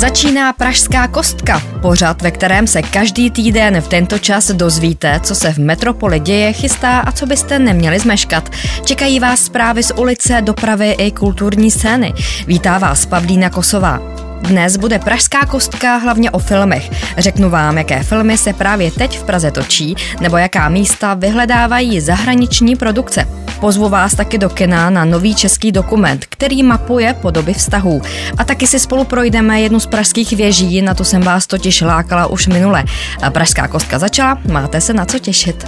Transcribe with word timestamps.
Začíná 0.00 0.52
Pražská 0.52 1.08
kostka, 1.08 1.62
pořad, 1.82 2.22
ve 2.22 2.30
kterém 2.30 2.66
se 2.66 2.82
každý 2.82 3.30
týden 3.30 3.80
v 3.80 3.88
tento 3.88 4.18
čas 4.18 4.50
dozvíte, 4.50 5.20
co 5.22 5.34
se 5.34 5.52
v 5.52 5.58
metropoli 5.58 6.20
děje, 6.20 6.52
chystá 6.52 6.98
a 6.98 7.12
co 7.12 7.26
byste 7.26 7.58
neměli 7.58 7.98
zmeškat. 7.98 8.48
Čekají 8.84 9.20
vás 9.20 9.44
zprávy 9.44 9.82
z 9.82 9.90
ulice, 9.90 10.40
dopravy 10.42 10.90
i 10.90 11.10
kulturní 11.10 11.70
scény. 11.70 12.12
Vítá 12.46 12.78
vás 12.78 13.06
Pavlína 13.06 13.50
Kosová. 13.50 14.29
Dnes 14.40 14.76
bude 14.76 14.98
Pražská 14.98 15.46
kostka 15.46 15.96
hlavně 15.96 16.30
o 16.30 16.38
filmech. 16.38 16.90
Řeknu 17.18 17.50
vám, 17.50 17.78
jaké 17.78 18.02
filmy 18.02 18.38
se 18.38 18.52
právě 18.52 18.90
teď 18.90 19.18
v 19.18 19.22
Praze 19.22 19.50
točí, 19.50 19.94
nebo 20.20 20.36
jaká 20.36 20.68
místa 20.68 21.14
vyhledávají 21.14 22.00
zahraniční 22.00 22.76
produkce. 22.76 23.28
Pozvu 23.60 23.88
vás 23.88 24.14
taky 24.14 24.38
do 24.38 24.48
kina 24.48 24.90
na 24.90 25.04
nový 25.04 25.34
český 25.34 25.72
dokument, 25.72 26.26
který 26.28 26.62
mapuje 26.62 27.14
podoby 27.14 27.54
vztahů. 27.54 28.02
A 28.38 28.44
taky 28.44 28.66
si 28.66 28.78
spolu 28.78 29.04
projdeme 29.04 29.60
jednu 29.60 29.80
z 29.80 29.86
pražských 29.86 30.32
věží, 30.32 30.82
na 30.82 30.94
to 30.94 31.04
jsem 31.04 31.22
vás 31.22 31.46
totiž 31.46 31.80
lákala 31.80 32.26
už 32.26 32.46
minule. 32.46 32.84
A 33.22 33.30
Pražská 33.30 33.68
kostka 33.68 33.98
začala, 33.98 34.38
máte 34.52 34.80
se 34.80 34.92
na 34.92 35.04
co 35.04 35.18
těšit. 35.18 35.66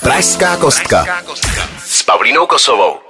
Pražská 0.00 0.56
kostka 0.56 1.06
s 1.86 2.02
Pavlínou 2.02 2.46
Kosovou. 2.46 3.09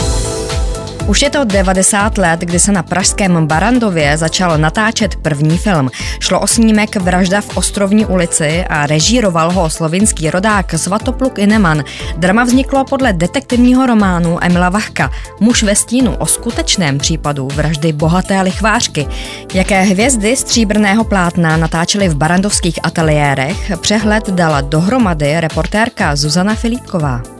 Už 1.10 1.22
je 1.22 1.30
to 1.30 1.44
90 1.44 2.18
let, 2.18 2.40
kdy 2.40 2.58
se 2.58 2.72
na 2.72 2.82
pražském 2.82 3.46
Barandově 3.46 4.18
začal 4.18 4.58
natáčet 4.58 5.16
první 5.16 5.58
film. 5.58 5.90
Šlo 6.20 6.40
o 6.40 6.46
snímek 6.46 6.96
Vražda 6.96 7.40
v 7.40 7.56
Ostrovní 7.56 8.06
ulici 8.06 8.64
a 8.68 8.86
režíroval 8.86 9.52
ho 9.52 9.70
slovinský 9.70 10.30
rodák 10.30 10.74
Svatopluk 10.76 11.38
Ineman. 11.38 11.84
Drama 12.16 12.44
vzniklo 12.44 12.84
podle 12.84 13.12
detektivního 13.12 13.86
románu 13.86 14.44
Emila 14.44 14.68
Vachka 14.68 15.10
Muž 15.40 15.62
ve 15.62 15.74
stínu 15.74 16.16
o 16.16 16.26
skutečném 16.26 16.98
případu 16.98 17.48
vraždy 17.54 17.92
bohaté 17.92 18.40
lichvářky. 18.40 19.06
Jaké 19.54 19.82
hvězdy 19.82 20.36
stříbrného 20.36 21.04
plátna 21.04 21.56
natáčely 21.56 22.08
v 22.08 22.14
barandovských 22.14 22.78
ateliérech, 22.82 23.72
přehled 23.80 24.30
dala 24.30 24.60
dohromady 24.60 25.40
reportérka 25.40 26.16
Zuzana 26.16 26.54
Filipková. 26.54 27.39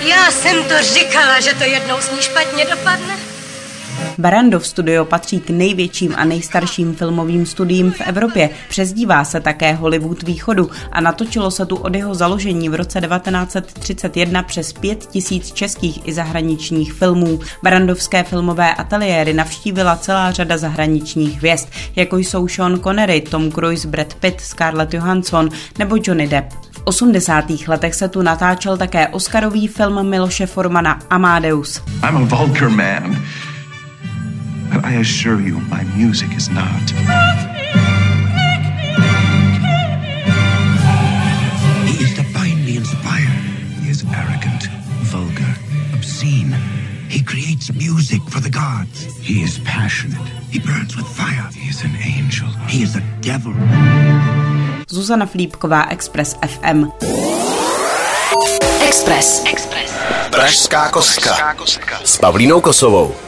Já 0.00 0.30
jsem 0.30 0.64
to 0.64 0.82
říkala, 0.82 1.40
že 1.40 1.54
to 1.54 1.64
jednou 1.64 2.00
s 2.00 2.10
ní 2.10 2.22
špatně 2.22 2.64
dopadne. 2.64 3.35
Barandov 4.18 4.66
Studio 4.66 5.04
patří 5.04 5.40
k 5.40 5.50
největším 5.50 6.14
a 6.16 6.24
nejstarším 6.24 6.94
filmovým 6.94 7.46
studiím 7.46 7.92
v 7.92 8.00
Evropě. 8.00 8.50
Přezdívá 8.68 9.24
se 9.24 9.40
také 9.40 9.72
Hollywood 9.72 10.22
východu 10.22 10.70
a 10.92 11.00
natočilo 11.00 11.50
se 11.50 11.66
tu 11.66 11.76
od 11.76 11.94
jeho 11.94 12.14
založení 12.14 12.68
v 12.68 12.74
roce 12.74 13.00
1931 13.00 14.42
přes 14.42 14.72
5 14.72 15.06
tisíc 15.06 15.52
českých 15.52 16.08
i 16.08 16.12
zahraničních 16.12 16.92
filmů. 16.92 17.40
Barandovské 17.62 18.24
filmové 18.24 18.74
ateliéry 18.74 19.32
navštívila 19.32 19.96
celá 19.96 20.32
řada 20.32 20.58
zahraničních 20.58 21.38
hvězd, 21.38 21.68
jako 21.96 22.16
jsou 22.16 22.48
Sean 22.48 22.80
Connery, 22.80 23.20
Tom 23.20 23.52
Cruise, 23.52 23.88
Brad 23.88 24.14
Pitt, 24.14 24.40
Scarlett 24.40 24.94
Johansson 24.94 25.48
nebo 25.78 25.96
Johnny 26.02 26.28
Depp. 26.28 26.52
V 26.70 26.82
80. 26.84 27.44
letech 27.68 27.94
se 27.94 28.08
tu 28.08 28.22
natáčel 28.22 28.76
také 28.76 29.08
Oscarový 29.08 29.68
film 29.68 30.10
Miloše 30.10 30.46
Formana 30.46 30.98
Amadeus. 31.10 31.82
I'm 32.08 32.16
a 32.16 32.36
vulgar 32.36 32.68
man. 32.68 33.22
But 34.86 34.92
I 34.92 34.98
assure 35.00 35.40
you, 35.40 35.58
my 35.66 35.82
music 35.98 36.30
is 36.36 36.48
not. 36.48 36.86
He 41.90 42.04
is 42.04 42.14
divinely 42.14 42.76
inspired. 42.76 43.42
He 43.82 43.90
is 43.90 44.04
arrogant, 44.14 44.70
vulgar, 45.10 45.54
obscene. 45.92 46.54
He 47.08 47.20
creates 47.20 47.74
music 47.74 48.22
for 48.30 48.38
the 48.38 48.48
gods. 48.48 49.02
He 49.18 49.42
is 49.42 49.58
passionate. 49.64 50.22
He 50.54 50.60
burns 50.60 50.94
with 50.96 51.08
fire. 51.08 51.50
He 51.52 51.68
is 51.68 51.82
an 51.82 51.96
angel. 51.96 52.46
He 52.68 52.84
is 52.84 52.94
a 52.94 53.02
devil. 53.20 53.54
Zuzana 54.86 55.26
Flípková, 55.26 55.90
Express 55.90 56.36
FM. 56.46 56.92
Express. 58.86 59.42
Express. 59.50 59.90
Pražská 60.30 60.88
kostka 60.94 61.58
s 62.04 62.18
Pavlínou 62.18 62.60
Kosovou. 62.60 63.25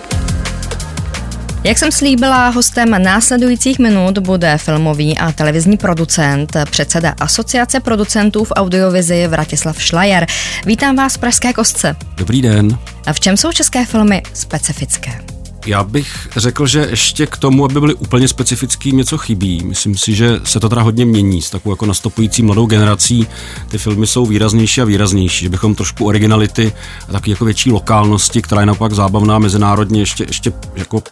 Jak 1.64 1.78
jsem 1.78 1.92
slíbila, 1.92 2.48
hostem 2.48 3.02
následujících 3.02 3.78
minut 3.78 4.18
bude 4.18 4.58
filmový 4.58 5.18
a 5.18 5.32
televizní 5.32 5.76
producent, 5.76 6.56
předseda 6.70 7.14
Asociace 7.20 7.80
producentů 7.80 8.44
v 8.44 8.52
audiovizi 8.56 9.26
Vratislav 9.26 9.82
Šlajer. 9.82 10.26
Vítám 10.66 10.96
vás 10.96 11.14
v 11.14 11.18
Pražské 11.18 11.52
kostce. 11.52 11.96
Dobrý 12.16 12.42
den. 12.42 12.78
A 13.06 13.12
v 13.12 13.20
čem 13.20 13.36
jsou 13.36 13.52
české 13.52 13.84
filmy 13.86 14.22
specifické? 14.34 15.37
Já 15.68 15.84
bych 15.84 16.28
řekl, 16.36 16.66
že 16.66 16.86
ještě 16.90 17.26
k 17.26 17.36
tomu, 17.36 17.64
aby 17.64 17.80
byly 17.80 17.94
úplně 17.94 18.28
specifický, 18.28 18.92
něco 18.92 19.18
chybí. 19.18 19.62
Myslím 19.64 19.96
si, 19.96 20.14
že 20.14 20.40
se 20.44 20.60
to 20.60 20.68
teda 20.68 20.82
hodně 20.82 21.04
mění 21.04 21.42
s 21.42 21.50
takovou 21.50 21.72
jako 21.72 21.86
nastupující 21.86 22.42
mladou 22.42 22.66
generací. 22.66 23.26
Ty 23.68 23.78
filmy 23.78 24.06
jsou 24.06 24.26
výraznější 24.26 24.80
a 24.80 24.84
výraznější, 24.84 25.44
že 25.44 25.48
bychom 25.48 25.74
trošku 25.74 26.06
originality 26.06 26.72
a 27.08 27.12
taky 27.12 27.30
jako 27.30 27.44
větší 27.44 27.70
lokálnosti, 27.70 28.42
která 28.42 28.60
je 28.60 28.66
naopak 28.66 28.92
zábavná 28.92 29.38
mezinárodně, 29.38 30.00
ještě, 30.00 30.24
ještě 30.28 30.52
jako, 30.76 31.02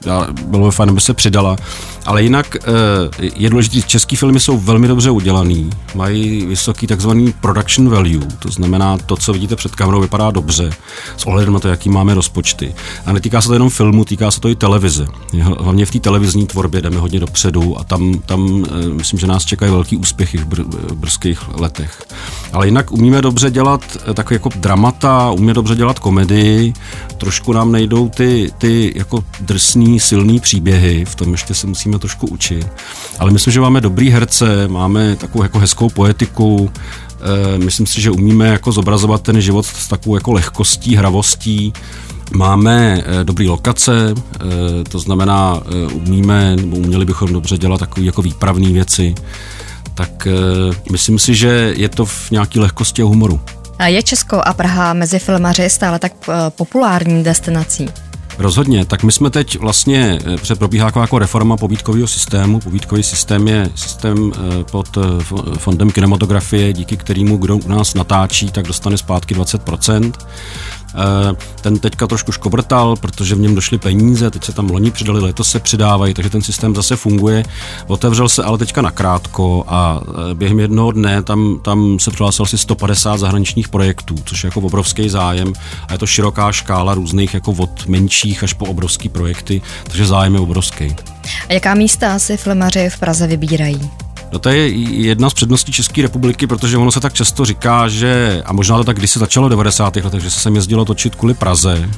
bylo 0.47 0.67
by 0.67 0.73
fajn, 0.73 0.91
aby 0.91 1.01
se 1.01 1.15
přidala. 1.15 1.57
Ale 2.07 2.23
jinak 2.23 2.57
eh, 2.57 2.61
je 3.35 3.51
důležité, 3.51 3.89
český 3.89 4.17
filmy 4.17 4.41
jsou 4.41 4.59
velmi 4.59 4.89
dobře 4.89 5.11
udělaný, 5.11 5.71
mají 5.95 6.47
vysoký 6.47 6.87
takzvaný 6.87 7.33
production 7.41 7.89
value, 7.89 8.27
to 8.39 8.49
znamená 8.49 8.99
to, 8.99 9.17
co 9.17 9.33
vidíte 9.33 9.57
před 9.57 9.75
kamerou, 9.75 10.01
vypadá 10.01 10.31
dobře, 10.31 10.71
s 11.17 11.27
ohledem 11.27 11.53
na 11.53 11.61
to, 11.61 11.69
jaký 11.69 11.89
máme 11.89 12.15
rozpočty. 12.15 12.75
A 13.07 13.13
netýká 13.13 13.41
se 13.41 13.49
to 13.49 13.55
jenom 13.55 13.71
filmu, 13.71 14.05
týká 14.05 14.31
se 14.31 14.41
to 14.41 14.46
i 14.49 14.57
televize. 14.57 15.07
Hlavně 15.43 15.87
v 15.87 15.91
té 15.91 16.01
televizní 16.01 16.47
tvorbě 16.47 16.81
jdeme 16.81 16.97
hodně 16.97 17.21
dopředu 17.21 17.81
a 17.81 17.85
tam, 17.85 18.19
tam 18.19 18.65
eh, 18.65 18.89
myslím, 18.89 19.21
že 19.21 19.27
nás 19.27 19.45
čekají 19.45 19.73
velký 19.73 19.97
úspěchy 19.97 20.39
v, 20.39 20.49
br- 20.49 20.65
v 20.69 20.93
brzkých 20.93 21.49
letech. 21.55 22.03
Ale 22.53 22.67
jinak 22.67 22.93
umíme 22.93 23.23
dobře 23.23 23.51
dělat 23.51 23.99
eh, 24.11 24.15
takové 24.15 24.35
jako 24.35 24.51
dramata, 24.57 25.31
umíme 25.31 25.55
dobře 25.55 25.75
dělat 25.75 25.99
komedii, 25.99 26.73
trošku 27.17 27.53
nám 27.53 27.73
nejdou 27.73 28.09
ty, 28.09 28.53
ty 28.59 28.93
jako 28.97 29.25
drsný, 29.41 30.01
silný 30.01 30.41
příběhy, 30.41 31.05
v 31.05 31.15
tom 31.15 31.33
ještě 31.33 31.55
se 31.55 31.67
musíme 31.67 31.99
trošku 31.99 32.27
učit. 32.27 32.67
Ale 33.19 33.31
myslím, 33.31 33.53
že 33.53 33.61
máme 33.61 33.81
dobrý 33.81 34.11
herce, 34.11 34.69
máme 34.69 35.17
takovou 35.17 35.43
jako 35.43 35.59
hezkou 35.59 35.91
poetiku, 35.91 36.71
eh, 36.75 37.59
myslím 37.59 37.87
si, 37.87 38.01
že 38.01 38.11
umíme 38.11 38.49
jako 38.49 38.73
zobrazovat 38.73 39.23
ten 39.23 39.41
život 39.41 39.67
s 39.67 39.89
takovou 39.89 40.15
jako 40.15 40.33
lehkostí, 40.33 40.97
hravostí, 40.97 41.73
Máme 42.35 43.03
eh, 43.07 43.25
dobré 43.25 43.49
lokace, 43.49 44.15
eh, 44.15 44.85
to 44.89 44.99
znamená, 44.99 45.61
eh, 45.61 45.93
umíme, 45.93 46.57
nebo 46.57 46.77
uměli 46.77 47.05
bychom 47.05 47.33
dobře 47.33 47.59
dělat 47.59 47.81
takové 47.81 48.07
jako 48.07 48.23
výpravné 48.23 48.69
věci, 48.69 49.15
tak 49.95 50.29
myslím 50.93 51.19
si, 51.19 51.35
že 51.35 51.73
je 51.77 51.89
to 51.89 52.07
v 52.07 52.31
nějaké 52.31 52.61
lehkosti 52.61 53.03
a 53.03 53.05
humoru. 53.05 53.41
A 53.79 53.87
je 53.87 54.03
Česko 54.03 54.37
a 54.45 54.55
Praha 54.55 54.93
mezi 54.93 55.19
filmaři 55.19 55.71
stále 55.71 55.99
tak 55.99 56.13
populární 56.49 57.25
destinací? 57.25 57.89
Rozhodně, 58.39 58.85
tak 58.85 59.03
my 59.03 59.13
jsme 59.13 59.31
teď 59.31 59.59
vlastně, 59.59 60.19
protože 60.39 60.55
probíhá 60.55 60.93
jako 61.01 61.19
reforma 61.19 61.57
pobídkového 61.57 62.07
systému. 62.07 62.61
Pobídkový 62.61 63.03
systém 63.03 63.49
je 63.49 63.71
systém 63.75 64.33
pod 64.71 64.99
fondem 65.59 65.91
kinematografie, 65.91 66.73
díky 66.73 66.97
kterému 66.97 67.37
kdo 67.37 67.57
u 67.57 67.69
nás 67.69 67.95
natáčí, 67.95 68.51
tak 68.51 68.67
dostane 68.67 68.99
zpátky 68.99 69.35
20%. 69.35 70.13
Eh, 70.97 71.37
ten 71.61 71.79
teďka 71.79 72.07
trošku 72.07 72.33
škobrtal, 72.33 72.97
protože 72.97 73.35
v 73.35 73.41
něm 73.41 73.55
došly 73.55 73.79
peníze, 73.79 74.31
teď 74.31 74.45
se 74.45 74.53
tam 74.53 74.71
loni 74.71 74.91
přidali, 74.91 75.21
letos 75.21 75.51
se 75.51 75.61
přidávají, 75.61 76.15
takže 76.15 76.31
ten 76.31 76.43
systém 76.43 76.75
zase 76.75 76.97
funguje. 76.97 77.45
Otevřel 77.87 78.29
se 78.29 78.43
ale 78.43 78.59
teďka 78.59 78.83
nakrátko 78.83 79.65
a 79.69 80.01
eh, 80.31 80.35
během 80.35 80.61
jednoho 80.61 80.93
dne 80.93 81.23
tam, 81.23 81.61
tam 81.63 81.99
se 81.99 82.11
přihlásilo 82.11 82.45
asi 82.45 82.59
150 82.59 83.17
zahraničních 83.17 83.69
projektů, 83.69 84.15
což 84.25 84.45
je 84.45 84.49
jako 84.49 84.61
obrovský 84.61 85.09
zájem 85.09 85.53
a 85.89 85.93
je 85.93 85.99
to 85.99 86.07
široká 86.07 86.53
škála 86.53 86.95
různých 86.95 87.35
jako 87.35 87.53
od 87.53 87.87
menších 87.87 88.43
až 88.43 88.53
po 88.53 88.67
obrovský 88.67 89.09
projekty, 89.09 89.63
takže 89.83 90.07
zájem 90.07 90.35
je 90.35 90.41
obrovský. 90.41 90.97
A 91.49 91.53
jaká 91.53 91.75
místa 91.75 92.19
si 92.19 92.37
filmaři 92.37 92.91
v 92.91 92.99
Praze 92.99 93.27
vybírají? 93.27 94.06
No 94.37 94.41
to 94.41 94.49
je 94.49 94.69
jedna 94.69 95.31
z 95.31 95.35
předností 95.35 95.73
České 95.73 96.03
republiky, 96.03 96.47
protože 96.47 96.77
ono 96.77 96.93
se 96.93 97.01
tak 97.01 97.13
často 97.13 97.45
říká, 97.45 97.89
že, 97.89 98.43
a 98.45 98.53
možná 98.53 98.77
to 98.77 98.85
tak 98.85 98.99
když 98.99 99.11
se 99.11 99.19
začalo 99.19 99.47
v 99.47 99.51
90. 99.51 99.97
letech, 99.97 100.23
že 100.23 100.31
se 100.31 100.41
sem 100.41 100.55
jezdilo 100.55 100.85
točit 100.85 101.15
kvůli 101.15 101.35
Praze, 101.35 101.89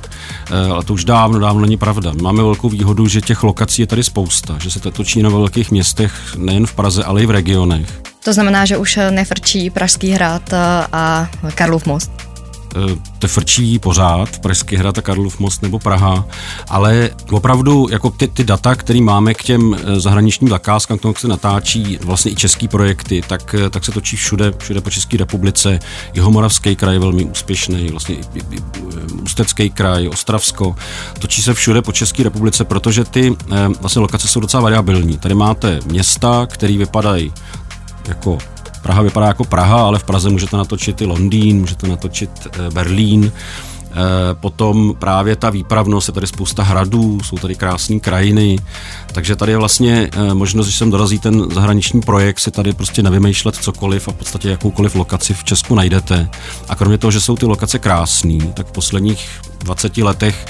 eh, 0.50 0.70
ale 0.70 0.85
to 0.85 0.94
už 0.94 1.05
dávno, 1.05 1.38
dávno 1.38 1.61
není 1.61 1.76
pravda. 1.76 2.12
Máme 2.23 2.43
velkou 2.43 2.69
výhodu, 2.69 3.08
že 3.08 3.20
těch 3.20 3.43
lokací 3.43 3.82
je 3.82 3.87
tady 3.87 4.05
spousta, 4.05 4.56
že 4.61 4.70
se 4.70 4.81
to 4.81 4.90
točí 4.90 5.23
na 5.23 5.31
velkých 5.31 5.70
městech, 5.70 6.12
nejen 6.37 6.67
v 6.67 6.73
Praze, 6.73 7.05
ale 7.05 7.23
i 7.23 7.26
v 7.26 7.31
regionech. 7.31 8.00
To 8.25 8.32
znamená, 8.32 8.64
že 8.64 8.76
už 8.76 8.99
nefrčí 9.11 9.70
Pražský 9.70 10.11
hrad 10.11 10.52
a 10.93 11.31
Karlův 11.55 11.87
most? 11.87 12.27
To 13.19 13.29
frčí 13.29 13.79
pořád, 13.79 14.38
Pražský 14.38 14.76
hrad 14.76 14.99
a 14.99 15.03
Karlov 15.03 15.38
most 15.38 15.62
nebo 15.62 15.79
Praha, 15.79 16.25
ale 16.69 17.11
opravdu 17.31 17.87
jako 17.91 18.11
ty, 18.11 18.29
ty 18.29 18.44
data, 18.44 18.75
které 18.75 19.00
máme 19.00 19.35
k 19.35 19.43
těm 19.43 19.76
zahraničním 19.97 20.50
zakázkám, 20.50 20.99
k 20.99 21.00
tomu, 21.00 21.11
jak 21.11 21.19
se 21.19 21.29
natáčí 21.29 21.99
vlastně 22.03 22.32
i 22.32 22.35
český 22.35 22.69
projekty, 22.69 23.23
tak, 23.26 23.55
tak 23.70 23.85
se 23.85 23.93
točí 23.93 24.17
všude, 24.17 24.53
všude 24.59 24.81
po 24.81 24.91
České 24.91 25.17
republice. 25.17 25.79
Jihomoravský 26.15 26.76
kraj 26.76 26.94
je 26.94 26.99
velmi 26.99 27.25
úspěšný, 27.25 27.88
vlastně 27.88 28.15
i, 28.15 28.20
i, 28.35 28.56
i 28.56 28.62
Ústecký 29.23 29.70
kraj, 29.70 30.09
Ostravsko. 30.09 30.76
Točí 31.19 31.43
se 31.43 31.55
všude 31.55 31.82
po 31.82 31.93
České 31.93 32.23
republice, 32.23 32.65
protože 32.65 33.05
ty 33.05 33.37
vlastně 33.81 34.03
lokace 34.03 34.29
jsou 34.29 34.41
docela 34.41 34.62
variabilní. 34.62 35.19
Tady 35.19 35.35
máte 35.35 35.81
města, 35.87 36.47
které 36.47 36.76
vypadají 36.76 37.32
jako 38.09 38.38
Praha 38.78 39.02
vypadá 39.02 39.26
jako 39.26 39.44
Praha, 39.44 39.82
ale 39.82 39.98
v 39.98 40.04
Praze 40.04 40.30
můžete 40.30 40.56
natočit 40.56 41.00
i 41.00 41.06
Londýn, 41.06 41.60
můžete 41.60 41.88
natočit 41.88 42.30
eh, 42.46 42.70
Berlín. 42.70 43.32
Eh, 43.90 44.34
potom 44.34 44.94
právě 44.98 45.36
ta 45.36 45.50
výpravnost, 45.50 46.08
je 46.08 46.14
tady 46.14 46.26
spousta 46.26 46.62
hradů, 46.62 47.20
jsou 47.25 47.36
tady 47.36 47.54
krásné 47.54 48.00
krajiny, 48.00 48.58
takže 49.12 49.36
tady 49.36 49.52
je 49.52 49.58
vlastně 49.58 50.10
eh, 50.12 50.34
možnost, 50.34 50.66
když 50.66 50.76
sem 50.76 50.90
dorazí 50.90 51.19
ten 51.19 51.50
zahraniční 51.50 52.00
projekt, 52.00 52.38
si 52.38 52.50
tady 52.50 52.72
prostě 52.72 53.02
nevymýšlet 53.02 53.54
cokoliv 53.54 54.08
a 54.08 54.12
v 54.12 54.14
podstatě 54.14 54.48
jakoukoliv 54.48 54.94
lokaci 54.94 55.34
v 55.34 55.44
Česku 55.44 55.74
najdete. 55.74 56.28
A 56.69 56.74
kromě 56.74 56.98
toho, 56.98 57.10
že 57.10 57.20
jsou 57.20 57.36
ty 57.36 57.46
lokace 57.46 57.78
krásné, 57.78 58.38
tak 58.54 58.66
v 58.66 58.72
posledních 58.72 59.28
20 59.58 59.96
letech 59.96 60.46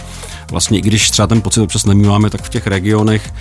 vlastně 0.51 0.79
i 0.79 0.83
když 0.83 1.11
třeba 1.11 1.27
ten 1.27 1.43
pocit 1.43 1.61
občas 1.61 1.85
nemýváme, 1.85 2.31
tak 2.31 2.43
v 2.43 2.49
těch 2.49 2.67
regionech 2.67 3.33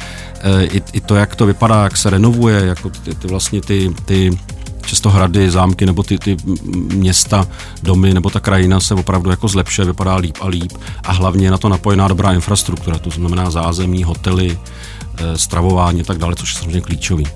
i, 0.72 0.81
i 0.94 1.01
to, 1.01 1.16
jak 1.16 1.36
to 1.36 1.45
vypadá, 1.45 1.83
jak 1.83 1.98
se 1.98 2.10
renovuje, 2.10 2.66
jako 2.66 2.90
ty, 2.90 3.16
ty 3.16 3.28
vlastně 3.28 3.62
ty, 3.62 3.94
ty 4.06 4.40
často 4.88 5.10
hrady, 5.10 5.51
zámky 5.51 5.86
nebo 5.86 6.04
ty, 6.04 6.18
ty 6.18 6.38
města, 6.94 7.48
domy 7.84 8.13
nebo 8.13 8.30
ta 8.30 8.39
krajina 8.39 8.80
se 8.80 8.94
opravdu 8.94 9.30
jako 9.30 9.48
zlepšuje, 9.48 9.86
vypadá 9.86 10.16
líp 10.16 10.38
a 10.42 10.48
líp 10.48 10.72
a 11.04 11.12
hlavně 11.12 11.48
je 11.48 11.51
na 11.51 11.57
to 11.57 11.69
napojená 11.69 12.07
dobrá 12.07 12.34
infrastruktura, 12.34 12.98
to 12.98 13.10
znamená 13.10 13.51
zázemí, 13.51 14.04
hotely, 14.04 14.60
eh, 15.18 15.38
stravování 15.38 16.01
a 16.01 16.04
tak 16.04 16.18
dále, 16.18 16.36
což 16.36 16.54
je 16.54 16.60
samozřejmě 16.60 16.81
klíčový. 16.81 17.28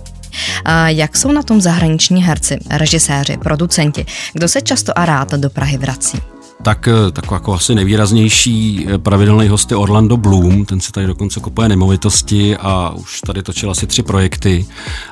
A 0.65 0.89
jak 0.89 1.18
jsou 1.18 1.31
na 1.31 1.44
tom 1.44 1.62
zahraniční 1.62 2.24
herci, 2.24 2.57
režiséři, 2.69 3.38
producenti? 3.38 4.06
Kdo 4.33 4.47
se 4.47 4.62
často 4.62 5.00
a 5.00 5.06
rád 5.06 5.31
do 5.31 5.50
Prahy 5.50 5.77
vrací? 5.77 6.31
Tak 6.62 6.88
eh, 6.88 7.12
takový 7.12 7.36
jako 7.36 7.54
asi 7.54 7.75
nejvýraznější 7.75 8.86
eh, 8.88 8.98
pravidelný 8.98 9.48
host 9.48 9.72
je 9.72 9.78
Orlando 9.78 10.18
Bloom, 10.18 10.66
ten 10.66 10.80
se 10.80 10.92
tady 10.92 11.08
dokonce 11.08 11.40
kupuje 11.40 11.69
nemovitosti 11.69 12.58
a 12.58 12.90
už 12.90 13.22
tady 13.22 13.44
točil 13.44 13.72
asi 13.72 13.88
tři 13.88 14.04
projekty. 14.04 14.66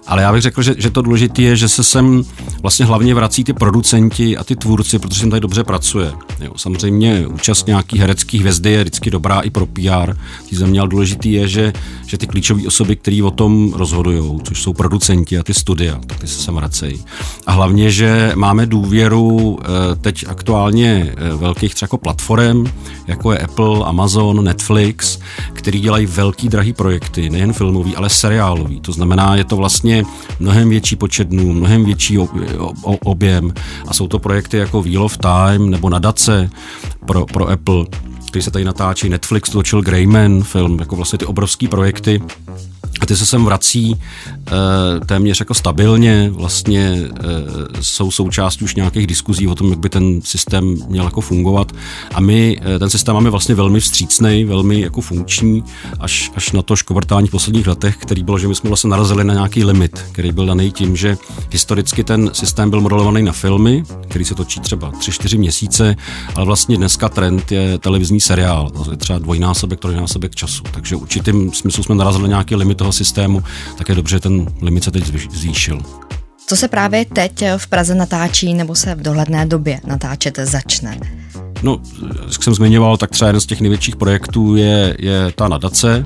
Ale 0.07 0.21
já 0.21 0.33
bych 0.33 0.41
řekl, 0.41 0.61
že, 0.61 0.75
že 0.77 0.89
to 0.89 1.01
důležité 1.01 1.41
je, 1.41 1.55
že 1.55 1.69
se 1.69 1.83
sem 1.83 2.23
vlastně 2.61 2.85
hlavně 2.85 3.15
vrací 3.15 3.43
ty 3.43 3.53
producenti 3.53 4.37
a 4.37 4.43
ty 4.43 4.55
tvůrci, 4.55 4.99
protože 4.99 5.19
sem 5.19 5.29
tady 5.29 5.39
dobře 5.39 5.63
pracuje. 5.63 6.11
Jo, 6.41 6.51
samozřejmě 6.55 7.27
účast 7.27 7.67
nějaký 7.67 7.99
herecký 7.99 8.39
hvězdy 8.39 8.71
je 8.71 8.81
vždycky 8.81 9.11
dobrá 9.11 9.39
i 9.39 9.49
pro 9.49 9.65
PR. 9.65 10.13
Tí 10.45 10.55
země, 10.55 10.79
ale 10.79 10.89
důležitý 10.89 11.31
je, 11.31 11.47
že, 11.47 11.73
že 12.07 12.17
ty 12.17 12.27
klíčové 12.27 12.67
osoby, 12.67 12.95
které 12.95 13.23
o 13.23 13.31
tom 13.31 13.73
rozhodují, 13.73 14.39
což 14.43 14.61
jsou 14.61 14.73
producenti 14.73 15.37
a 15.37 15.43
ty 15.43 15.53
studia, 15.53 15.99
tak 16.07 16.19
ty 16.19 16.27
se 16.27 16.41
sem 16.41 16.55
vracejí. 16.55 17.03
A 17.47 17.51
hlavně, 17.51 17.91
že 17.91 18.31
máme 18.35 18.65
důvěru 18.65 19.59
eh, 19.61 19.95
teď 19.95 20.25
aktuálně 20.27 21.15
velkých 21.39 21.75
třeba 21.75 21.87
jako 21.87 21.97
platform, 21.97 22.65
jako 23.07 23.31
je 23.31 23.37
Apple, 23.37 23.85
Amazon, 23.85 24.43
Netflix, 24.43 25.19
který 25.53 25.79
dělají 25.79 26.05
velký 26.05 26.49
drahý 26.49 26.73
projekty, 26.73 27.29
nejen 27.29 27.53
filmový, 27.53 27.95
ale 27.95 28.09
seriálový. 28.09 28.79
To 28.81 28.91
znamená, 28.91 29.35
je 29.35 29.43
to 29.43 29.55
vlastně 29.57 30.03
mnohem 30.39 30.69
větší 30.69 30.95
počet 30.95 31.27
dnů, 31.27 31.53
mnohem 31.53 31.85
větší 31.85 32.17
objem 32.83 33.53
a 33.87 33.93
jsou 33.93 34.07
to 34.07 34.19
projekty 34.19 34.57
jako 34.57 34.81
Wheel 34.81 35.03
of 35.03 35.17
Time 35.17 35.69
nebo 35.69 35.89
Nadace 35.89 36.49
pro, 37.05 37.25
pro 37.25 37.49
Apple 37.49 37.85
který 38.29 38.43
se 38.43 38.51
tady 38.51 38.65
natáčí. 38.65 39.09
Netflix 39.09 39.49
točil 39.49 39.81
Greyman 39.81 40.43
film, 40.43 40.79
jako 40.79 40.95
vlastně 40.95 41.19
ty 41.19 41.25
obrovský 41.25 41.67
projekty, 41.67 42.21
a 43.01 43.05
ty 43.05 43.15
se 43.15 43.25
sem 43.25 43.45
vrací 43.45 43.91
e, 43.91 45.05
téměř 45.05 45.39
jako 45.39 45.53
stabilně, 45.53 46.29
vlastně 46.33 46.79
e, 46.79 47.09
jsou 47.81 48.11
součástí 48.11 48.63
už 48.63 48.75
nějakých 48.75 49.07
diskuzí 49.07 49.47
o 49.47 49.55
tom, 49.55 49.69
jak 49.69 49.79
by 49.79 49.89
ten 49.89 50.21
systém 50.21 50.75
měl 50.87 51.05
jako 51.05 51.21
fungovat. 51.21 51.71
A 52.13 52.19
my 52.19 52.61
e, 52.75 52.79
ten 52.79 52.89
systém 52.89 53.15
máme 53.15 53.29
vlastně 53.29 53.55
velmi 53.55 53.79
vstřícný, 53.79 54.45
velmi 54.45 54.81
jako 54.81 55.01
funkční, 55.01 55.63
až, 55.99 56.31
až 56.35 56.51
na 56.51 56.61
to 56.61 56.75
škovrtání 56.75 57.27
v 57.27 57.31
posledních 57.31 57.67
letech, 57.67 57.97
který 57.97 58.23
bylo, 58.23 58.39
že 58.39 58.47
my 58.47 58.55
jsme 58.55 58.67
vlastně 58.67 58.89
narazili 58.89 59.23
na 59.23 59.33
nějaký 59.33 59.63
limit, 59.63 60.05
který 60.11 60.31
byl 60.31 60.45
daný 60.45 60.71
tím, 60.71 60.95
že 60.95 61.17
historicky 61.51 62.03
ten 62.03 62.29
systém 62.33 62.69
byl 62.69 62.81
modelovaný 62.81 63.23
na 63.23 63.31
filmy, 63.31 63.83
který 64.07 64.25
se 64.25 64.35
točí 64.35 64.59
třeba 64.59 64.91
3-4 64.91 65.37
měsíce, 65.37 65.95
ale 66.35 66.45
vlastně 66.45 66.77
dneska 66.77 67.09
trend 67.09 67.51
je 67.51 67.77
televizní 67.77 68.21
seriál, 68.21 68.69
to 68.69 68.91
je 68.91 68.97
třeba 68.97 69.19
dvojnásobek, 69.19 69.79
trojnásobek 69.79 70.35
času. 70.35 70.63
Takže 70.71 70.95
určitým 70.95 71.53
smyslu 71.53 71.83
jsme 71.83 71.95
narazili 71.95 72.23
na 72.23 72.27
nějaký 72.27 72.55
limit 72.55 72.78
toho 72.79 72.91
systému, 72.91 73.43
tak 73.77 73.89
je 73.89 73.95
dobře, 73.95 74.15
že 74.15 74.19
ten 74.19 74.45
limit 74.61 74.83
se 74.83 74.91
teď 74.91 75.03
zvýšil. 75.31 75.81
Co 76.45 76.55
se 76.55 76.67
právě 76.67 77.05
teď 77.05 77.43
v 77.57 77.67
Praze 77.67 77.95
natáčí 77.95 78.53
nebo 78.53 78.75
se 78.75 78.95
v 78.95 79.01
dohledné 79.01 79.45
době 79.45 79.81
natáčet 79.87 80.39
začne? 80.43 80.99
No, 81.63 81.81
jak 82.31 82.43
jsem 82.43 82.53
zmiňoval, 82.53 82.97
tak 82.97 83.09
třeba 83.09 83.27
jeden 83.27 83.41
z 83.41 83.45
těch 83.45 83.61
největších 83.61 83.95
projektů 83.95 84.55
je, 84.55 84.95
je 84.99 85.31
ta 85.35 85.47
nadace, 85.47 86.05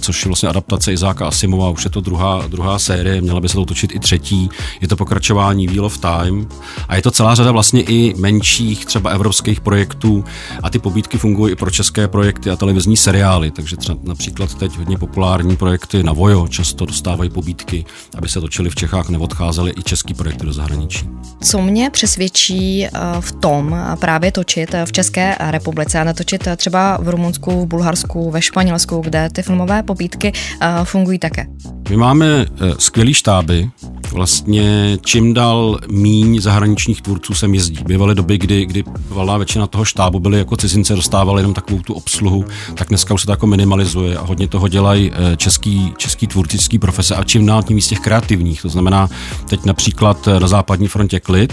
což 0.00 0.24
je 0.24 0.28
vlastně 0.28 0.48
adaptace 0.48 0.92
Izáka 0.92 1.28
Asimova, 1.28 1.70
už 1.70 1.84
je 1.84 1.90
to 1.90 2.00
druhá, 2.00 2.46
druhá 2.48 2.78
série, 2.78 3.20
měla 3.20 3.40
by 3.40 3.48
se 3.48 3.54
to 3.54 3.64
točit 3.64 3.94
i 3.94 3.98
třetí, 3.98 4.48
je 4.80 4.88
to 4.88 4.96
pokračování 4.96 5.66
Wheel 5.66 5.86
of 5.86 5.98
Time 5.98 6.48
a 6.88 6.96
je 6.96 7.02
to 7.02 7.10
celá 7.10 7.34
řada 7.34 7.52
vlastně 7.52 7.82
i 7.82 8.14
menších 8.16 8.86
třeba 8.86 9.10
evropských 9.10 9.60
projektů 9.60 10.24
a 10.62 10.70
ty 10.70 10.78
pobídky 10.78 11.18
fungují 11.18 11.52
i 11.52 11.56
pro 11.56 11.70
české 11.70 12.08
projekty 12.08 12.50
a 12.50 12.56
televizní 12.56 12.96
seriály, 12.96 13.50
takže 13.50 13.76
třeba 13.76 13.98
například 14.02 14.54
teď 14.54 14.76
hodně 14.76 14.98
populární 14.98 15.56
projekty 15.56 16.02
na 16.02 16.12
Vojo 16.12 16.48
často 16.48 16.86
dostávají 16.86 17.30
pobídky, 17.30 17.84
aby 18.18 18.28
se 18.28 18.40
točili 18.40 18.70
v 18.70 18.74
Čechách, 18.74 19.08
neodcházely 19.08 19.72
i 19.78 19.82
český 19.82 20.14
projekty 20.14 20.46
do 20.46 20.52
zahraničí. 20.52 21.08
Co 21.42 21.62
mě 21.62 21.90
přesvědčí 21.90 22.86
eh, 22.86 22.90
v 23.20 23.32
tom 23.32 23.76
právě 24.00 24.32
točit 24.32 24.74
v 24.84 24.92
České 24.92 25.36
republice 25.40 26.00
a 26.00 26.04
netočit 26.04 26.48
třeba 26.56 26.98
v 27.02 27.08
Rumunsku, 27.08 27.64
v 27.64 27.66
Bulharsku, 27.66 28.30
ve 28.30 28.42
Španělsku, 28.42 29.00
kde 29.00 29.30
ty 29.30 29.42
filmové 29.60 29.82
pobídky 29.82 30.32
eh, 30.60 30.84
fungují 30.84 31.18
také. 31.18 31.46
My 31.90 31.96
máme 31.96 32.26
eh, 32.26 32.46
skvělý 32.78 33.14
štáby, 33.14 33.70
vlastně 34.12 34.98
čím 35.04 35.34
dál 35.34 35.78
míň 35.88 36.40
zahraničních 36.40 37.02
tvůrců 37.02 37.34
sem 37.34 37.54
jezdí. 37.54 37.84
Bývaly 37.84 38.14
doby, 38.14 38.38
kdy, 38.38 38.66
kdy 38.66 38.84
valná 39.08 39.36
většina 39.36 39.66
toho 39.66 39.84
štábu 39.84 40.20
byly 40.20 40.38
jako 40.38 40.56
cizince, 40.56 40.94
dostávali 40.94 41.40
jenom 41.40 41.54
takovou 41.54 41.82
tu 41.82 41.94
obsluhu, 41.94 42.44
tak 42.74 42.88
dneska 42.88 43.14
už 43.14 43.20
se 43.20 43.26
to 43.26 43.32
jako 43.32 43.46
minimalizuje 43.46 44.16
a 44.16 44.22
hodně 44.22 44.48
toho 44.48 44.68
dělají 44.68 45.10
eh, 45.12 45.36
český, 45.36 45.92
český 45.96 46.26
tvůrcický 46.26 46.78
profese 46.78 47.14
a 47.14 47.24
čím 47.24 47.46
dál 47.46 47.62
tím 47.62 47.80
z 47.80 47.88
těch 47.88 48.00
kreativních. 48.00 48.62
To 48.62 48.68
znamená, 48.68 49.08
teď 49.48 49.64
například 49.64 50.28
na 50.38 50.48
západní 50.48 50.88
frontě 50.88 51.20
Klid, 51.20 51.52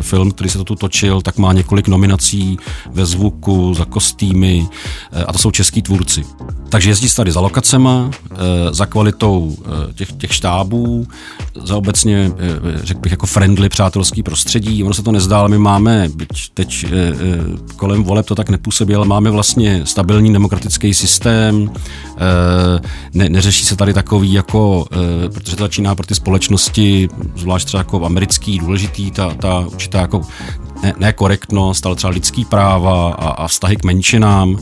film, 0.00 0.30
který 0.30 0.50
se 0.50 0.58
to 0.58 0.64
tu 0.64 0.74
točil, 0.74 1.20
tak 1.20 1.38
má 1.38 1.52
několik 1.52 1.88
nominací 1.88 2.58
ve 2.92 3.06
zvuku, 3.06 3.74
za 3.74 3.84
kostýmy 3.84 4.68
a 5.26 5.32
to 5.32 5.38
jsou 5.38 5.50
český 5.50 5.82
tvůrci. 5.82 6.24
Takže 6.70 6.90
jezdí 6.90 7.08
tady 7.16 7.32
za 7.32 7.40
lokacema, 7.40 8.10
eh, 8.30 8.36
za 8.70 8.86
kvalitou 8.86 9.56
eh, 9.58 9.92
těch, 9.92 10.12
těch 10.12 10.34
štábů, 10.34 11.06
za 11.64 11.76
obecně, 11.76 12.32
eh, 12.38 12.80
řekl 12.82 13.00
bych, 13.00 13.12
jako 13.12 13.26
friendly 13.26 13.68
přátelský 13.68 14.22
prostředí. 14.22 14.84
Ono 14.84 14.94
se 14.94 15.02
to 15.02 15.12
nezdá, 15.12 15.38
ale 15.38 15.48
my 15.48 15.58
máme, 15.58 16.08
byť 16.14 16.28
teď 16.54 16.86
kolem 17.76 18.04
voleb 18.04 18.26
to 18.26 18.34
tak 18.34 18.50
nepůsobí, 18.50 18.94
ale 18.94 19.06
máme 19.06 19.30
vlastně 19.30 19.82
stabilní 19.84 20.32
demokratický 20.32 20.94
systém, 20.94 21.70
ne, 23.14 23.28
neřeší 23.28 23.64
se 23.64 23.76
tady 23.76 23.94
takový 23.94 24.32
jako, 24.32 24.86
protože 25.34 25.56
to 25.56 25.62
začíná 25.62 25.94
pro 25.94 26.06
ty 26.06 26.14
společnosti, 26.14 27.08
zvlášť 27.36 27.66
třeba 27.66 27.78
jako 27.78 28.04
americký, 28.04 28.58
důležitý, 28.58 29.10
ta, 29.10 29.34
ta 29.34 29.66
určitá 29.72 30.00
jako 30.00 30.20
ne, 30.82 30.94
ne 30.98 31.12
korektnost, 31.12 31.86
ale 31.86 31.96
třeba 31.96 32.10
lidský 32.10 32.44
práva 32.44 33.12
a, 33.12 33.28
a 33.28 33.48
vztahy 33.48 33.76
k 33.76 33.84
menšinám. 33.84 34.58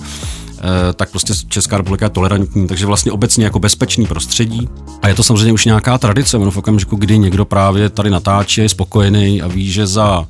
Eh, 0.58 0.92
tak 0.92 1.10
prostě 1.10 1.32
Česká 1.48 1.76
republika 1.76 2.06
je 2.06 2.10
tolerantní, 2.10 2.66
takže 2.66 2.86
vlastně 2.86 3.12
obecně 3.12 3.44
jako 3.44 3.58
bezpečný 3.58 4.06
prostředí. 4.06 4.68
A 5.02 5.08
je 5.08 5.14
to 5.14 5.22
samozřejmě 5.22 5.52
už 5.52 5.64
nějaká 5.64 5.98
tradice, 5.98 6.38
v 6.38 6.56
okamžiku, 6.56 6.96
kdy 6.96 7.18
někdo 7.18 7.44
právě 7.44 7.90
tady 7.90 8.10
natáčí, 8.10 8.60
je 8.60 8.68
spokojený 8.68 9.42
a 9.42 9.48
ví, 9.48 9.70
že 9.70 9.86
za 9.86 10.26